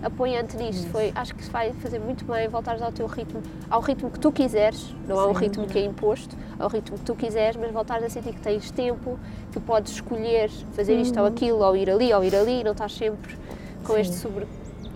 apoiante 0.05 0.55
nisto. 0.55 0.87
Foi, 0.89 1.11
acho 1.15 1.33
que 1.35 1.43
vai 1.49 1.73
fazer 1.73 1.99
muito 1.99 2.23
bem 2.25 2.47
voltares 2.47 2.81
ao 2.81 2.91
teu 2.91 3.07
ritmo, 3.07 3.41
ao 3.69 3.81
ritmo 3.81 4.11
que 4.11 4.19
tu 4.19 4.31
quiseres, 4.31 4.95
não 5.07 5.19
há 5.19 5.27
um 5.27 5.33
Sem 5.33 5.47
ritmo 5.47 5.65
que 5.65 5.79
é 5.79 5.85
imposto, 5.85 6.37
ao 6.59 6.69
ritmo 6.69 6.97
que 6.97 7.03
tu 7.03 7.15
quiseres, 7.15 7.57
mas 7.57 7.71
voltares 7.71 8.05
a 8.05 8.09
sentir 8.09 8.33
que 8.33 8.41
tens 8.41 8.69
tempo, 8.71 9.19
que 9.51 9.59
podes 9.59 9.93
escolher 9.93 10.49
fazer 10.73 10.95
isto 10.99 11.19
ou 11.19 11.25
aquilo, 11.25 11.59
ou 11.59 11.75
ir 11.75 11.89
ali, 11.89 12.13
ou 12.13 12.23
ir 12.23 12.35
ali, 12.35 12.63
não 12.63 12.73
estás 12.73 12.93
sempre 12.93 13.35
com 13.83 13.93
Sim. 13.93 14.01
este 14.01 14.15
sobre, 14.15 14.47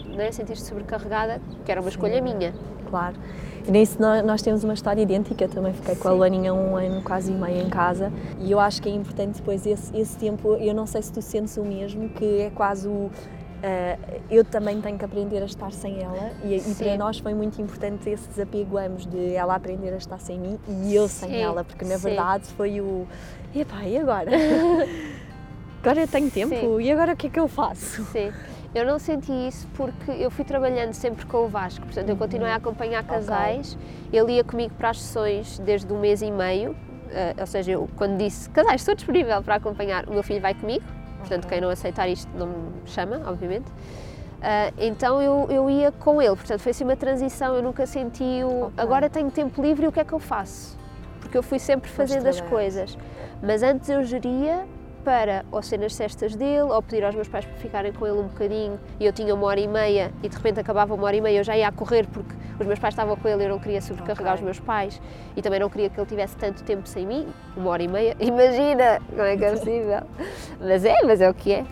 não 0.06 0.22
é? 0.22 0.32
sentir-te 0.32 0.62
sobrecarregada, 0.62 1.42
que 1.66 1.72
era 1.72 1.82
uma 1.82 1.90
escolha 1.90 2.22
minha. 2.22 2.54
Claro. 2.90 3.16
E 3.68 3.72
nisso 3.72 4.02
nós, 4.02 4.24
nós 4.24 4.42
temos 4.42 4.64
uma 4.64 4.74
história 4.74 5.02
idêntica, 5.02 5.48
também 5.48 5.74
fiquei 5.74 5.96
com 5.96 6.08
a 6.08 6.12
Sim. 6.12 6.18
Luaninha 6.18 6.54
um 6.54 6.76
ano 6.76 7.02
quase 7.02 7.32
e 7.32 7.36
meio 7.36 7.62
em 7.62 7.70
casa 7.70 8.12
e 8.40 8.52
eu 8.52 8.60
acho 8.60 8.82
que 8.82 8.90
é 8.90 8.92
importante 8.92 9.38
depois 9.38 9.66
esse, 9.66 9.96
esse 9.96 10.18
tempo, 10.18 10.54
eu 10.56 10.74
não 10.74 10.88
sei 10.88 11.02
se 11.02 11.12
tu 11.12 11.22
sentes 11.22 11.58
o 11.58 11.64
mesmo, 11.64 12.10
que 12.10 12.42
é 12.42 12.50
quase 12.50 12.88
o... 12.88 13.12
eh, 13.62 13.98
eu 14.30 14.46
também 14.46 14.80
tenho 14.80 14.98
que 14.98 15.04
aprender 15.04 15.42
a 15.42 15.46
estar 15.46 15.72
sem 15.72 16.02
ela 16.02 16.32
e, 16.44 16.56
e 16.56 16.76
para 16.76 16.98
nós 16.98 17.20
foi 17.20 17.34
muito 17.34 17.62
importante 17.62 18.10
esse 18.10 18.28
desapego 18.30 18.78
ambos 18.78 19.06
de 19.06 19.34
ela 19.34 19.56
aprender 19.56 19.94
a 19.94 19.98
estar 19.98 20.20
sem 20.20 20.40
mim 20.40 20.58
e 20.68 20.96
eu 20.96 21.08
sem 21.10 21.30
Sim, 21.30 21.42
ela, 21.42 21.64
porque 21.64 21.84
na 21.84 21.98
sim. 21.98 22.08
verdade 22.08 22.46
foi 22.56 22.80
o... 22.80 23.06
Epá, 23.54 23.84
e 23.84 23.98
agora? 23.98 24.32
agora 25.84 26.02
eu 26.02 26.08
tenho 26.08 26.32
tempo 26.32 26.56
Sim. 26.56 26.80
e 26.80 26.92
agora 26.92 27.14
o 27.14 27.18
que 27.18 27.28
é 27.28 27.30
que 27.30 27.40
eu 27.40 27.48
faço? 27.48 28.04
Sim. 28.06 28.32
Eu 28.74 28.86
não 28.86 29.00
senti 29.00 29.32
isso 29.32 29.68
porque 29.76 30.12
eu 30.12 30.30
fui 30.30 30.46
trabalhando 30.46 30.94
sempre 30.94 31.26
com 31.26 31.40
o 31.40 31.48
Vasco, 31.48 31.84
portanto 31.86 32.08
eu 32.08 32.16
continuei 32.16 32.52
a 32.52 32.56
acompanhar 32.56 33.04
casais, 33.04 33.78
ele 34.14 34.34
ia 34.34 34.44
comigo 34.44 34.74
para 34.76 34.92
as 34.92 35.02
sessões 35.02 35.58
desde 35.60 35.92
um 35.92 36.00
mês 36.00 36.22
e 36.22 36.32
meio, 36.32 36.76
eh, 37.12 37.34
ou 37.40 37.48
seja, 37.48 37.72
eu 37.72 37.90
quando 37.98 38.18
disse 38.18 38.48
casais, 38.52 38.82
estou 38.82 38.94
disponível 38.94 39.42
para 39.42 39.56
acompanhar, 39.56 40.08
o 40.08 40.14
meu 40.14 40.22
filho 40.22 40.40
vai 40.40 40.54
comigo, 40.54 40.86
portanto 41.20 41.48
quem 41.48 41.62
não 41.62 41.70
aceitar 41.70 42.08
isto 42.10 42.30
não 42.36 42.48
me 42.48 42.72
chama, 42.86 43.22
obviamente. 43.26 43.66
Ah, 44.42 44.72
então 44.78 45.22
eu, 45.22 45.48
eu 45.50 45.70
ia 45.70 45.92
com 45.92 46.22
ele, 46.22 46.36
portanto 46.36 46.60
foi 46.62 46.72
assim 46.72 46.84
uma 46.86 46.96
transição, 46.96 47.56
eu 47.56 47.62
nunca 47.62 47.86
senti 47.86 48.42
o 48.44 48.68
Ok. 48.68 48.74
agora 48.78 49.10
tenho 49.10 49.30
tempo 49.30 49.62
livre 49.62 49.86
e 49.86 49.88
o 49.88 49.92
que 49.92 50.00
é 50.00 50.04
que 50.06 50.14
eu 50.14 50.20
faço? 50.20 50.78
Porque 51.20 51.38
eu 51.38 51.44
fui 51.44 51.60
sempre 51.60 51.90
fazendo 51.90 52.26
as 52.28 52.38
trabalhando. 52.38 52.50
coisas, 52.50 52.98
mas 53.44 53.62
antes 53.62 53.90
eu 53.90 54.02
geria 54.04 54.66
para 55.00 55.46
ou 55.52 55.62
ser 55.62 55.78
nas 55.78 55.96
cestas 55.96 56.36
dele, 56.36 56.70
ou 56.70 56.82
pedir 56.82 57.04
aos 57.04 57.16
meus 57.16 57.28
pais 57.28 57.46
para 57.46 57.56
ficarem 57.58 57.92
com 57.92 58.06
ele 58.06 58.18
um 58.18 58.28
bocadinho 58.28 58.80
e 59.00 59.06
eu 59.06 59.14
tinha 59.14 59.34
uma 59.34 59.48
hora 59.48 59.60
e 59.60 59.68
meia 59.68 60.12
e 60.22 60.30
de 60.30 60.36
repente 60.36 60.60
acabava 60.60 60.94
uma 60.94 61.06
hora 61.06 61.16
e 61.16 61.22
meia 61.22 61.40
eu 61.40 61.44
já 61.44 61.58
ia 61.58 61.68
a 61.68 61.72
correr 61.72 62.08
porque 62.08 62.34
os 62.60 62.66
meus 62.66 62.80
pais 62.80 62.94
estavam 62.94 63.16
com 63.16 63.28
ele 63.28 63.44
e 63.44 63.46
eu 63.46 63.50
não 63.50 63.60
queria 63.60 63.82
sobrecarregar 63.82 64.34
Ok. 64.34 64.42
os 64.42 64.46
meus 64.46 64.60
pais 64.60 65.02
e 65.36 65.42
também 65.42 65.60
não 65.60 65.70
queria 65.70 65.90
que 65.90 66.00
ele 66.00 66.08
tivesse 66.08 66.36
tanto 66.36 66.64
tempo 66.64 66.88
sem 66.88 67.06
mim, 67.06 67.28
uma 67.56 67.70
hora 67.70 67.84
e 67.84 67.88
meia, 67.88 68.16
imagina 68.20 69.02
como 69.10 69.22
é 69.22 69.38
que 69.38 69.46
é 69.46 69.52
possível, 69.52 70.02
mas 70.60 70.86
é, 70.86 70.96
mas 71.06 71.22
é 71.22 71.30
o 71.30 71.34
que 71.34 71.54
é. 71.54 71.66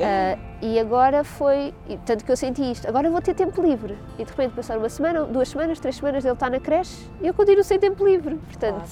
Ah, 0.00 0.38
e 0.62 0.78
agora 0.78 1.24
foi, 1.24 1.74
tanto 2.06 2.24
que 2.24 2.30
eu 2.30 2.36
senti 2.36 2.70
isto, 2.70 2.88
agora 2.88 3.10
vou 3.10 3.20
ter 3.20 3.34
tempo 3.34 3.60
livre. 3.60 3.98
E 4.16 4.24
de 4.24 4.30
repente 4.30 4.54
passaram 4.54 4.80
uma 4.80 4.88
semana, 4.88 5.24
duas 5.24 5.48
semanas, 5.48 5.80
três 5.80 5.96
semanas 5.96 6.24
ele 6.24 6.34
está 6.34 6.48
na 6.48 6.60
creche 6.60 7.08
e 7.20 7.26
eu 7.26 7.34
continuo 7.34 7.64
sem 7.64 7.78
tempo 7.80 8.06
livre, 8.06 8.36
portanto 8.36 8.88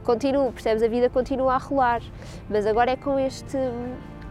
continuo, 0.00 0.52
percebes? 0.52 0.82
A 0.82 0.88
vida 0.88 1.08
continua 1.10 1.54
a 1.54 1.58
rolar, 1.58 2.02
mas 2.48 2.66
agora 2.66 2.90
é 2.90 2.96
com 2.96 3.18
este, 3.18 3.56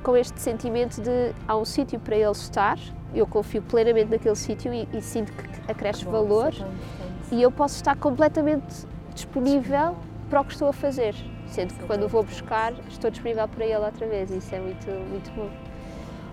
com 0.04 0.16
este 0.18 0.40
sentimento 0.40 1.02
de 1.02 1.34
há 1.48 1.56
um 1.56 1.66
sítio 1.66 2.00
para 2.00 2.16
ele 2.16 2.32
estar, 2.32 2.78
eu 3.14 3.28
confio 3.28 3.62
plenamente 3.62 4.10
naquele 4.10 4.36
sítio 4.36 4.74
e, 4.74 4.88
e 4.94 5.02
sinto 5.02 5.32
que 5.34 5.72
acresce 5.72 6.06
Bom, 6.06 6.12
valor 6.12 6.48
é 6.48 6.50
importante. 6.50 6.76
e 7.32 7.42
eu 7.42 7.52
posso 7.52 7.76
estar 7.76 7.96
completamente 7.98 8.88
disponível 9.14 9.96
para 10.30 10.42
o 10.42 10.46
que 10.46 10.54
estou 10.54 10.70
a 10.70 10.74
fazer, 10.74 11.14
sendo 11.48 11.74
que 11.74 11.84
quando 11.86 12.08
vou 12.08 12.24
buscar 12.24 12.74
estou 12.90 13.12
disponível 13.12 13.48
para 13.48 13.66
ele 13.66 13.76
outra 13.86 14.08
vez 14.08 14.32
isso 14.32 14.54
é 14.56 14.60
muito, 14.60 14.90
muito 15.10 15.32
bom. 15.36 15.50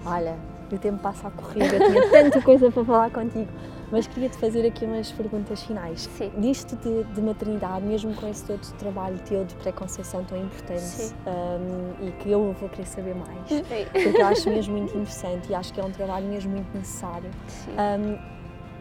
Olha, 0.06 0.36
o 0.70 0.78
tempo 0.78 0.98
passa 0.98 1.28
a 1.28 1.30
correr, 1.30 1.74
eu 1.74 1.90
tinha 1.90 2.10
tanta 2.10 2.40
coisa 2.40 2.70
para 2.70 2.84
falar 2.84 3.10
contigo, 3.10 3.48
mas 3.90 4.06
queria-te 4.06 4.36
fazer 4.36 4.66
aqui 4.66 4.84
umas 4.84 5.10
perguntas 5.12 5.62
finais. 5.62 6.08
Sim. 6.16 6.30
Disto 6.38 6.76
de, 6.76 7.04
de 7.14 7.20
maternidade, 7.20 7.84
mesmo 7.84 8.14
com 8.14 8.28
esse 8.28 8.44
todo 8.44 8.60
trabalho 8.78 9.18
teu 9.20 9.44
de 9.44 9.54
pré-conceição 9.56 10.24
tão 10.24 10.38
importante 10.38 11.14
hum, 11.26 12.06
e 12.06 12.10
que 12.22 12.30
eu 12.30 12.52
vou 12.52 12.68
querer 12.68 12.86
saber 12.86 13.14
mais, 13.14 13.48
Sim. 13.48 13.62
porque 13.92 14.20
eu 14.20 14.26
acho 14.26 14.48
mesmo 14.50 14.76
muito 14.76 14.96
interessante 14.96 15.50
e 15.50 15.54
acho 15.54 15.72
que 15.72 15.80
é 15.80 15.84
um 15.84 15.90
trabalho 15.90 16.26
mesmo 16.26 16.52
muito 16.52 16.76
necessário. 16.76 17.30
Sim. 17.46 17.72
Hum, 17.72 18.18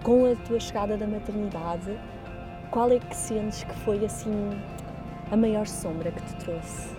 com 0.04 0.32
a 0.32 0.36
tua 0.48 0.60
chegada 0.60 0.96
da 0.96 1.08
maternidade, 1.08 1.98
qual 2.72 2.92
é 2.92 3.00
que 3.00 3.16
sentes 3.16 3.64
que 3.64 3.76
foi 3.80 4.06
assim 4.06 4.52
a 5.32 5.38
maior 5.38 5.68
sombra 5.68 6.12
que 6.12 6.22
te 6.22 6.36
trouxe? 6.36 6.96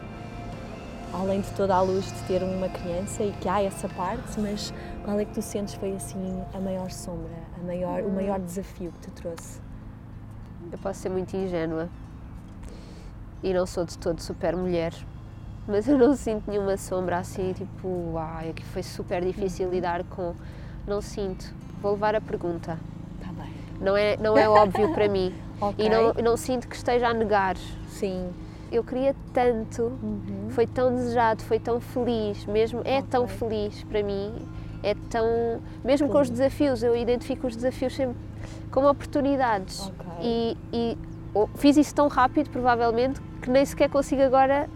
Além 1.13 1.41
de 1.41 1.51
toda 1.53 1.75
a 1.75 1.81
luz 1.81 2.05
de 2.05 2.23
ter 2.25 2.43
uma 2.43 2.69
criança 2.69 3.23
e 3.23 3.33
que 3.41 3.49
há 3.49 3.63
essa 3.63 3.89
parte, 3.89 4.39
mas 4.41 4.75
qual 5.09 5.19
é 5.19 5.25
que 5.25 5.33
tu 5.33 5.41
sentes 5.41 5.73
foi 5.73 5.95
assim 5.97 6.43
a 6.53 6.61
maior 6.61 6.91
sombra, 6.91 7.33
a 7.59 7.65
maior, 7.65 8.03
o 8.03 8.11
maior 8.11 8.39
desafio 8.39 8.93
que 8.93 9.09
te 9.09 9.11
trouxe? 9.13 9.59
Eu 10.71 10.77
posso 10.77 11.01
ser 11.01 11.09
muito 11.09 11.35
ingênua 11.35 11.89
e 13.43 13.55
não 13.55 13.65
sou 13.65 13.87
de 13.87 13.97
todo 13.97 14.21
super 14.21 14.55
mulher, 14.55 14.93
mas 15.67 15.89
eu 15.89 15.97
não 15.97 16.15
sinto 16.15 16.51
nenhuma 16.51 16.77
sombra 16.77 17.17
assim, 17.17 17.55
tipo, 17.55 18.19
ai, 18.19 18.51
aqui 18.51 18.63
foi 18.67 18.83
super 18.83 19.25
difícil 19.25 19.71
lidar 19.71 20.05
com. 20.05 20.35
Não 20.87 21.01
sinto. 21.01 21.55
Vou 21.81 21.93
levar 21.93 22.15
a 22.15 22.21
pergunta. 22.21 22.79
Está 23.19 23.33
bem. 23.33 23.51
Não 23.81 23.97
é, 23.97 24.15
não 24.19 24.37
é 24.37 24.47
óbvio 24.47 24.93
para 24.93 25.09
mim. 25.09 25.35
Ok. 25.61 25.85
E 25.85 25.89
não, 25.89 26.13
não 26.23 26.37
sinto 26.37 26.69
que 26.69 26.77
esteja 26.77 27.09
a 27.09 27.13
negar. 27.15 27.57
Sim. 27.89 28.31
Eu 28.71 28.85
queria 28.85 29.13
tanto, 29.33 29.83
Uhum. 30.01 30.51
foi 30.51 30.69
tão 30.69 30.95
desejado, 30.95 31.43
foi 31.43 31.59
tão 31.59 31.81
feliz, 31.81 32.47
mesmo 32.47 32.81
é 32.85 33.03
tão 33.03 33.25
Ok. 33.25 33.37
feliz 33.39 33.83
para 33.83 34.01
mim, 34.01 34.33
é 34.83 34.95
tão. 35.11 35.61
Mesmo 35.85 36.09
com 36.09 36.21
os 36.21 36.31
desafios, 36.31 36.83
eu 36.83 36.97
identifico 36.97 37.47
os 37.47 37.57
desafios 37.57 37.95
sempre 37.95 38.17
como 38.71 38.89
oportunidades. 38.89 39.81
Ok. 39.89 40.07
E, 40.23 40.57
e 40.73 40.99
oh, 41.35 41.47
fiz 41.57 41.77
isso 41.77 41.95
tão 41.95 42.09
rápido, 42.09 42.51
provavelmente, 42.51 43.21
que 43.43 43.51
nem 43.51 43.65
sequer 43.65 43.89
consigo 43.91 44.23
agora. 44.23 44.69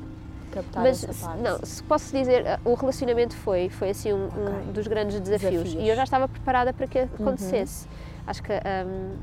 Captar 0.52 0.82
mas 0.82 1.02
essa 1.02 1.12
se- 1.14 1.24
parte. 1.24 1.40
não, 1.40 1.58
se 1.64 1.82
posso 1.84 2.12
dizer, 2.14 2.44
eh, 2.44 2.58
o 2.64 2.74
relacionamento 2.74 3.34
foi, 3.36 3.70
foi 3.70 3.88
assim 3.90 4.12
um, 4.12 4.24
um 4.24 4.26
Ok. 4.60 4.72
dos 4.74 4.86
grandes 4.86 5.18
desafios. 5.18 5.50
Desafios. 5.52 5.74
Uhum. 5.76 5.80
E 5.80 5.88
eu 5.88 5.96
já 5.96 6.04
estava 6.04 6.28
preparada 6.28 6.72
para 6.74 6.86
que 6.86 6.98
acontecesse. 6.98 7.88
Acho 8.26 8.42
que 8.42 8.52
hum, 8.52 9.16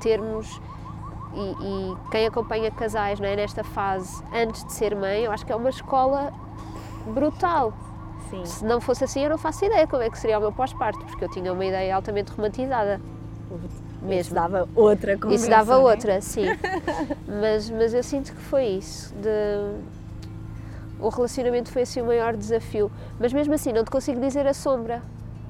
termos 0.00 0.60
e, 1.34 1.40
e 1.64 2.10
quem 2.10 2.26
acompanha 2.26 2.70
casais 2.70 3.18
não 3.20 3.26
é, 3.26 3.36
nesta 3.36 3.64
fase 3.64 4.22
antes 4.34 4.62
de 4.64 4.72
ser 4.72 4.94
mãe, 4.94 5.22
eu 5.22 5.32
acho 5.32 5.46
que 5.46 5.52
é 5.52 5.56
uma 5.56 5.70
escola 5.70 6.30
brutal. 7.06 7.72
Sim. 8.30 8.44
Se 8.46 8.64
não 8.64 8.80
fosse 8.80 9.04
assim, 9.04 9.24
eu 9.24 9.30
não 9.30 9.38
faço 9.38 9.64
ideia 9.64 9.86
como 9.86 10.02
é 10.02 10.08
que 10.08 10.18
seria 10.18 10.38
o 10.38 10.40
meu 10.40 10.52
pós-parto, 10.52 11.04
porque 11.04 11.24
eu 11.24 11.28
tinha 11.28 11.52
uma 11.52 11.64
ideia 11.64 11.94
altamente 11.94 12.30
romantizada. 12.32 13.00
Isso 13.64 13.82
Mesmo. 14.02 14.34
dava 14.34 14.68
outra 14.74 15.18
conversa. 15.18 15.34
Isso 15.42 15.50
dava 15.50 15.74
não 15.74 15.88
é? 15.88 15.92
outra, 15.92 16.20
sim. 16.20 16.44
mas, 17.26 17.68
mas 17.68 17.92
eu 17.92 18.02
sinto 18.02 18.32
que 18.32 18.40
foi 18.40 18.64
isso. 18.66 19.12
De... 19.14 19.82
O 21.00 21.08
relacionamento 21.08 21.70
foi 21.70 21.82
assim 21.82 22.00
o 22.00 22.06
maior 22.06 22.36
desafio. 22.36 22.90
Mas 23.18 23.32
mesmo 23.32 23.52
assim, 23.52 23.72
não 23.72 23.84
te 23.84 23.90
consigo 23.90 24.20
dizer 24.20 24.46
a 24.46 24.54
sombra. 24.54 25.02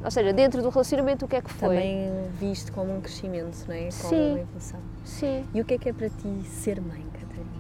Ou 0.03 0.11
seja, 0.11 0.33
dentro 0.33 0.63
do 0.63 0.71
relacionamento, 0.71 1.27
o 1.27 1.29
que 1.29 1.37
é 1.37 1.43
que 1.43 1.51
foi? 1.53 1.77
Também 1.77 2.11
visto 2.39 2.73
como 2.73 2.97
um 2.97 3.01
crescimento, 3.01 3.59
não 3.69 3.75
é? 3.75 3.81
Como 3.81 3.93
Sim. 3.93 4.31
uma 4.31 4.41
evolução. 4.41 4.81
Sim. 5.05 5.45
E 5.53 5.61
o 5.61 5.65
que 5.65 5.75
é 5.75 5.79
que 5.79 5.89
é 5.91 5.93
para 5.93 6.09
ti 6.09 6.43
ser 6.47 6.81
mãe, 6.81 7.05
Catarina? 7.13 7.51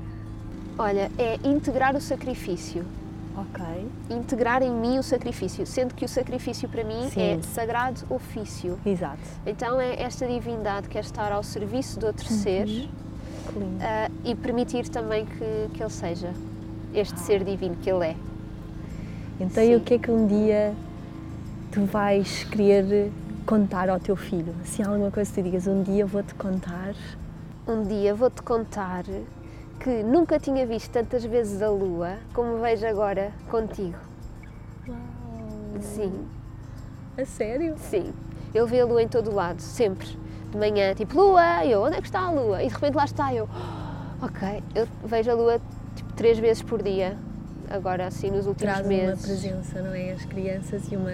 Olha, 0.79 1.11
é 1.19 1.39
integrar 1.45 1.95
o 1.95 2.01
sacrifício. 2.01 2.85
Ok. 3.37 3.65
Integrar 4.11 4.63
em 4.63 4.71
mim 4.71 4.99
o 4.99 5.03
sacrifício. 5.03 5.65
Sendo 5.67 5.95
que 5.95 6.05
o 6.05 6.09
sacrifício 6.09 6.69
para 6.69 6.83
mim 6.85 7.09
Sim. 7.11 7.21
é 7.21 7.43
sagrado 7.43 8.03
ofício. 8.11 8.79
Exato. 8.85 9.19
Então 9.47 9.81
é 9.81 10.03
esta 10.03 10.27
divindade 10.27 10.89
que 10.89 10.99
é 10.99 11.01
estar 11.01 11.31
ao 11.33 11.43
serviço 11.43 11.99
de 11.99 12.07
outro 12.07 12.27
ser 12.27 12.67
Que 12.67 13.59
lindo. 13.59 13.79
ah, 13.81 14.11
e 14.25 14.35
permitir 14.35 14.89
também 14.89 15.25
que, 15.27 15.69
que 15.75 15.83
ele 15.83 15.91
seja 15.91 16.33
este 16.93 17.19
ser 17.21 17.45
divino 17.45 17.77
que 17.77 17.89
ele 17.91 18.05
é. 18.09 18.17
Então, 19.39 19.63
e 19.65 19.75
o 19.77 19.81
que 19.81 19.95
é 19.95 19.99
que 19.99 20.11
um 20.11 20.27
dia 20.27 20.75
tu 21.73 21.85
vais 21.87 22.45
querer 22.45 23.11
contar 23.47 23.89
ao 23.89 23.99
teu 23.99 24.17
filho? 24.17 24.55
Se 24.65 24.83
há 24.83 24.89
alguma 24.89 25.11
coisa 25.11 25.31
que 25.33 25.41
tu 25.41 25.45
digas, 25.45 25.67
um 25.67 25.83
dia 25.83 26.05
vou-te 26.05 26.35
contar. 26.35 26.95
Um 27.67 27.85
dia 27.85 28.15
vou-te 28.15 28.43
contar 28.43 29.05
que 29.81 30.03
nunca 30.03 30.39
tinha 30.39 30.67
visto 30.67 30.91
tantas 30.91 31.25
vezes 31.25 31.63
a 31.63 31.71
lua 31.71 32.19
como 32.35 32.59
vejo 32.59 32.87
agora 32.87 33.33
contigo. 33.51 33.97
Uau! 34.89 34.97
Sim, 35.81 36.13
A 37.17 37.25
sério? 37.25 37.75
sim. 37.79 38.13
Ele 38.55 38.67
vê 38.67 38.81
a 38.81 38.85
lua 38.85 39.03
em 39.03 39.09
todo 39.09 39.31
o 39.31 39.35
lado, 39.35 39.61
sempre. 39.61 40.07
De 40.51 40.57
manhã, 40.59 40.93
tipo, 40.95 41.17
lua, 41.17 41.65
eu, 41.65 41.83
onde 41.83 41.97
é 41.97 42.01
que 42.01 42.09
está 42.09 42.21
a 42.27 42.31
lua? 42.31 42.63
E 42.63 42.69
de 42.69 42.75
repente 42.75 42.95
lá 42.95 43.05
está, 43.05 43.33
eu, 43.33 43.49
"Oh, 43.49 44.25
ok. 44.27 44.63
Eu 44.75 44.89
vejo 45.05 45.31
a 45.31 45.35
lua 45.35 45.61
tipo, 45.95 46.13
três 46.15 46.39
vezes 46.39 46.61
por 46.63 46.83
dia, 46.83 47.17
agora 47.71 48.07
assim 48.07 48.31
nos 48.31 48.47
últimos 48.49 48.73
Traz 48.75 48.81
uma 48.81 48.89
meses. 48.89 49.23
presença, 49.25 49.81
não 49.81 49.95
é? 49.95 50.13
As 50.13 50.25
crianças 50.25 50.91
e 50.91 50.97
uma, 50.97 51.11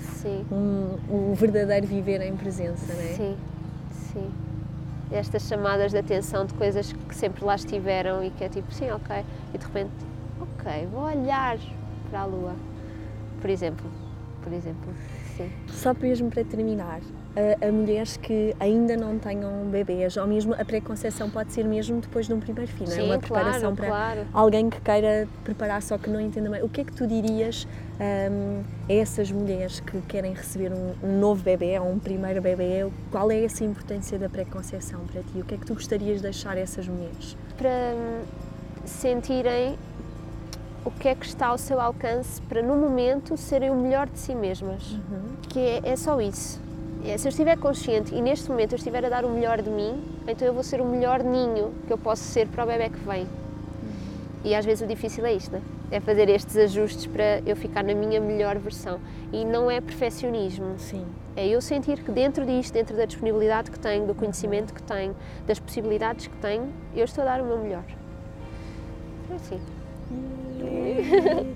Sim, 0.00 0.44
um, 0.50 1.30
o 1.30 1.34
verdadeiro 1.34 1.86
viver 1.86 2.20
em 2.22 2.36
presença, 2.36 2.92
não 2.92 3.00
é? 3.00 3.14
sim, 3.14 3.36
sim. 4.12 4.30
Estas 5.12 5.46
chamadas 5.46 5.92
de 5.92 5.98
atenção 5.98 6.46
de 6.46 6.54
coisas 6.54 6.92
que 6.92 7.14
sempre 7.14 7.44
lá 7.44 7.54
estiveram 7.54 8.24
e 8.24 8.30
que 8.30 8.44
é 8.44 8.48
tipo, 8.48 8.72
sim, 8.72 8.90
ok. 8.90 9.24
E 9.52 9.58
de 9.58 9.64
repente, 9.66 9.92
ok, 10.40 10.86
vou 10.90 11.02
olhar 11.02 11.58
para 12.08 12.20
a 12.20 12.24
lua. 12.24 12.54
Por 13.40 13.50
exemplo, 13.50 13.90
por 14.42 14.52
exemplo, 14.52 14.90
sim. 15.36 15.52
Só 15.68 15.92
mesmo 15.92 16.30
para 16.30 16.42
terminar, 16.44 17.00
a, 17.36 17.66
a 17.66 17.72
mulheres 17.72 18.16
que 18.16 18.54
ainda 18.60 18.96
não 18.96 19.18
tenham 19.18 19.64
bebês, 19.70 20.16
ou 20.16 20.26
mesmo 20.26 20.54
a 20.54 20.64
pré-conceição 20.64 21.30
pode 21.30 21.52
ser 21.52 21.64
mesmo 21.64 22.00
depois 22.00 22.26
de 22.26 22.34
um 22.34 22.40
primeiro 22.40 22.70
filho, 22.70 22.90
é? 22.90 22.94
Sim, 22.94 23.02
Uma 23.02 23.18
preparação 23.18 23.74
claro, 23.74 23.76
para 23.76 23.86
claro. 23.86 24.26
alguém 24.32 24.68
que 24.68 24.80
queira 24.80 25.28
preparar 25.44 25.82
só 25.82 25.96
que 25.96 26.10
não 26.10 26.20
entenda 26.20 26.50
bem. 26.50 26.62
O 26.62 26.68
que 26.68 26.82
é 26.82 26.84
que 26.84 26.92
tu 26.92 27.06
dirias 27.06 27.66
hum, 28.30 28.62
a 28.88 28.92
essas 28.92 29.30
mulheres 29.30 29.80
que 29.80 30.00
querem 30.02 30.34
receber 30.34 30.72
um, 30.72 30.94
um 31.02 31.18
novo 31.18 31.42
bebê, 31.42 31.78
ou 31.78 31.90
um 31.90 31.98
primeiro 31.98 32.42
bebê? 32.42 32.86
Qual 33.10 33.30
é 33.30 33.44
essa 33.44 33.64
importância 33.64 34.18
da 34.18 34.28
pré-conceição 34.28 35.00
para 35.06 35.22
ti? 35.22 35.38
O 35.40 35.44
que 35.44 35.54
é 35.54 35.58
que 35.58 35.66
tu 35.66 35.74
gostarias 35.74 36.16
de 36.18 36.24
deixar 36.24 36.56
a 36.56 36.60
essas 36.60 36.86
mulheres? 36.86 37.36
Para 37.56 37.94
hum, 37.94 38.22
sentirem 38.84 39.78
o 40.84 40.90
que 40.90 41.08
é 41.08 41.14
que 41.14 41.24
está 41.24 41.46
ao 41.46 41.58
seu 41.58 41.80
alcance 41.80 42.42
para, 42.42 42.60
no 42.60 42.76
momento, 42.76 43.36
serem 43.36 43.70
o 43.70 43.76
melhor 43.76 44.08
de 44.08 44.18
si 44.18 44.34
mesmas. 44.34 44.98
Que 45.48 45.60
é, 45.60 45.80
é 45.84 45.96
só 45.96 46.20
isso. 46.20 46.60
É, 47.04 47.18
se 47.18 47.26
eu 47.26 47.30
estiver 47.30 47.58
consciente 47.58 48.14
e 48.14 48.20
neste 48.20 48.48
momento 48.48 48.72
eu 48.72 48.76
estiver 48.76 49.04
a 49.04 49.08
dar 49.08 49.24
o 49.24 49.30
melhor 49.30 49.60
de 49.60 49.70
mim, 49.70 50.02
então 50.26 50.46
eu 50.46 50.54
vou 50.54 50.62
ser 50.62 50.80
o 50.80 50.84
melhor 50.84 51.22
ninho 51.22 51.72
que 51.86 51.92
eu 51.92 51.98
posso 51.98 52.22
ser 52.22 52.46
para 52.46 52.64
o 52.64 52.66
bebê 52.66 52.88
que 52.88 52.98
vem. 52.98 53.26
E 54.44 54.54
às 54.54 54.64
vezes 54.64 54.82
o 54.82 54.86
difícil 54.86 55.24
é 55.26 55.34
isto, 55.34 55.52
né? 55.52 55.62
é 55.92 56.00
fazer 56.00 56.28
estes 56.30 56.56
ajustes 56.56 57.06
para 57.06 57.42
eu 57.44 57.54
ficar 57.54 57.84
na 57.84 57.94
minha 57.94 58.18
melhor 58.18 58.58
versão. 58.58 58.98
E 59.30 59.44
não 59.44 59.70
é 59.70 59.78
perfeccionismo, 59.78 60.74
Sim. 60.78 61.04
é 61.36 61.46
eu 61.46 61.60
sentir 61.60 62.02
que 62.02 62.10
dentro 62.10 62.46
disto, 62.46 62.72
dentro 62.72 62.96
da 62.96 63.04
disponibilidade 63.04 63.70
que 63.70 63.78
tenho, 63.78 64.06
do 64.06 64.14
conhecimento 64.14 64.72
que 64.72 64.82
tenho, 64.82 65.14
das 65.46 65.60
possibilidades 65.60 66.26
que 66.28 66.36
tenho, 66.38 66.72
eu 66.96 67.04
estou 67.04 67.22
a 67.22 67.26
dar 67.26 67.42
o 67.42 67.44
meu 67.44 67.58
melhor. 67.58 67.84
É 69.30 69.34
assim. 69.34 69.60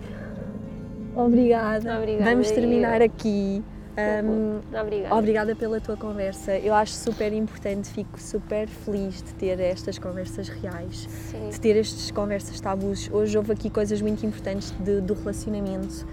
Obrigada. 1.17 1.99
Obrigada, 1.99 2.31
Vamos 2.31 2.51
terminar 2.51 3.01
eu. 3.01 3.07
aqui. 3.07 3.65
Hum, 3.99 4.61
Obrigada. 4.79 5.15
Obrigada 5.15 5.57
pela 5.57 5.81
tua 5.81 5.97
conversa. 5.97 6.57
Eu 6.59 6.75
acho 6.75 6.93
super 6.93 7.33
importante, 7.33 7.89
fico 7.89 8.21
super 8.21 8.69
feliz 8.69 9.23
de 9.23 9.33
ter 9.35 9.59
estas 9.59 9.99
conversas 9.99 10.49
reais, 10.49 11.09
Sim. 11.31 11.49
de 11.51 11.59
ter 11.61 11.77
estas 11.79 12.11
conversas 12.11 12.61
tabus. 12.61 13.09
Hoje 13.11 13.37
houve 13.39 13.53
aqui 13.53 13.71
coisas 13.71 14.01
muito 14.03 14.25
importantes 14.27 14.73
de- 14.81 15.01
do 15.01 15.15
relacionamento 15.15 16.07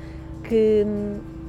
que, 0.48 0.86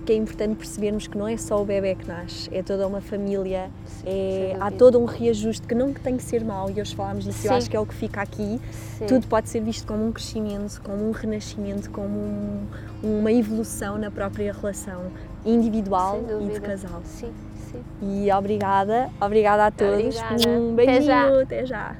que 0.05 0.12
é 0.12 0.16
importante 0.16 0.57
percebermos 0.57 1.07
que 1.07 1.16
não 1.16 1.27
é 1.29 1.37
só 1.37 1.62
o 1.62 1.64
bebê 1.64 1.94
que 1.94 2.07
nasce, 2.07 2.49
é 2.53 2.62
toda 2.62 2.87
uma 2.87 3.01
família, 3.01 3.70
Sim, 3.87 4.03
é, 4.07 4.57
há 4.61 4.70
todo 4.70 5.01
um 5.01 5.05
reajuste 5.05 5.66
que 5.66 5.75
não 5.75 5.92
tem 5.94 6.16
que 6.16 6.23
ser 6.23 6.44
mau 6.44 6.68
e 6.70 6.81
hoje 6.81 6.94
falámos 6.94 7.25
disso, 7.25 7.47
eu 7.47 7.51
Sim. 7.53 7.57
acho 7.57 7.70
que 7.70 7.77
é 7.77 7.81
o 7.81 7.87
que 7.87 7.94
fica 7.94 8.20
aqui. 8.20 8.61
Sim. 8.99 9.07
Tudo 9.07 9.27
pode 9.29 9.49
ser 9.49 9.61
visto 9.62 9.87
como 9.87 10.05
um 10.07 10.12
crescimento, 10.12 10.81
como 10.83 11.09
um 11.09 11.11
renascimento, 11.11 11.90
como 11.90 12.09
um- 12.18 12.66
uma 13.03 13.33
evolução 13.33 13.97
na 13.99 14.11
própria 14.11 14.53
relação 14.53 15.11
individual 15.44 16.20
e 16.40 16.48
de 16.52 16.61
casal. 16.61 17.00
Sim, 17.04 17.33
sim. 17.57 17.83
E 18.02 18.30
obrigada, 18.33 19.11
obrigada 19.20 19.66
a 19.66 19.70
todos. 19.70 20.16
Obrigada. 20.20 20.48
Um 20.61 20.72
Até 20.74 20.85
beijinho, 20.87 21.04
já. 21.04 21.42
até 21.42 21.66
já. 21.66 21.96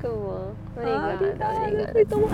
Que 0.00 0.08
bom. 0.08 0.52
Ah, 0.80 1.16
Obrigada. 1.16 1.54
obrigada. 1.56 1.92
Foi 1.92 2.04
tão 2.06 2.20
bom. 2.20 2.28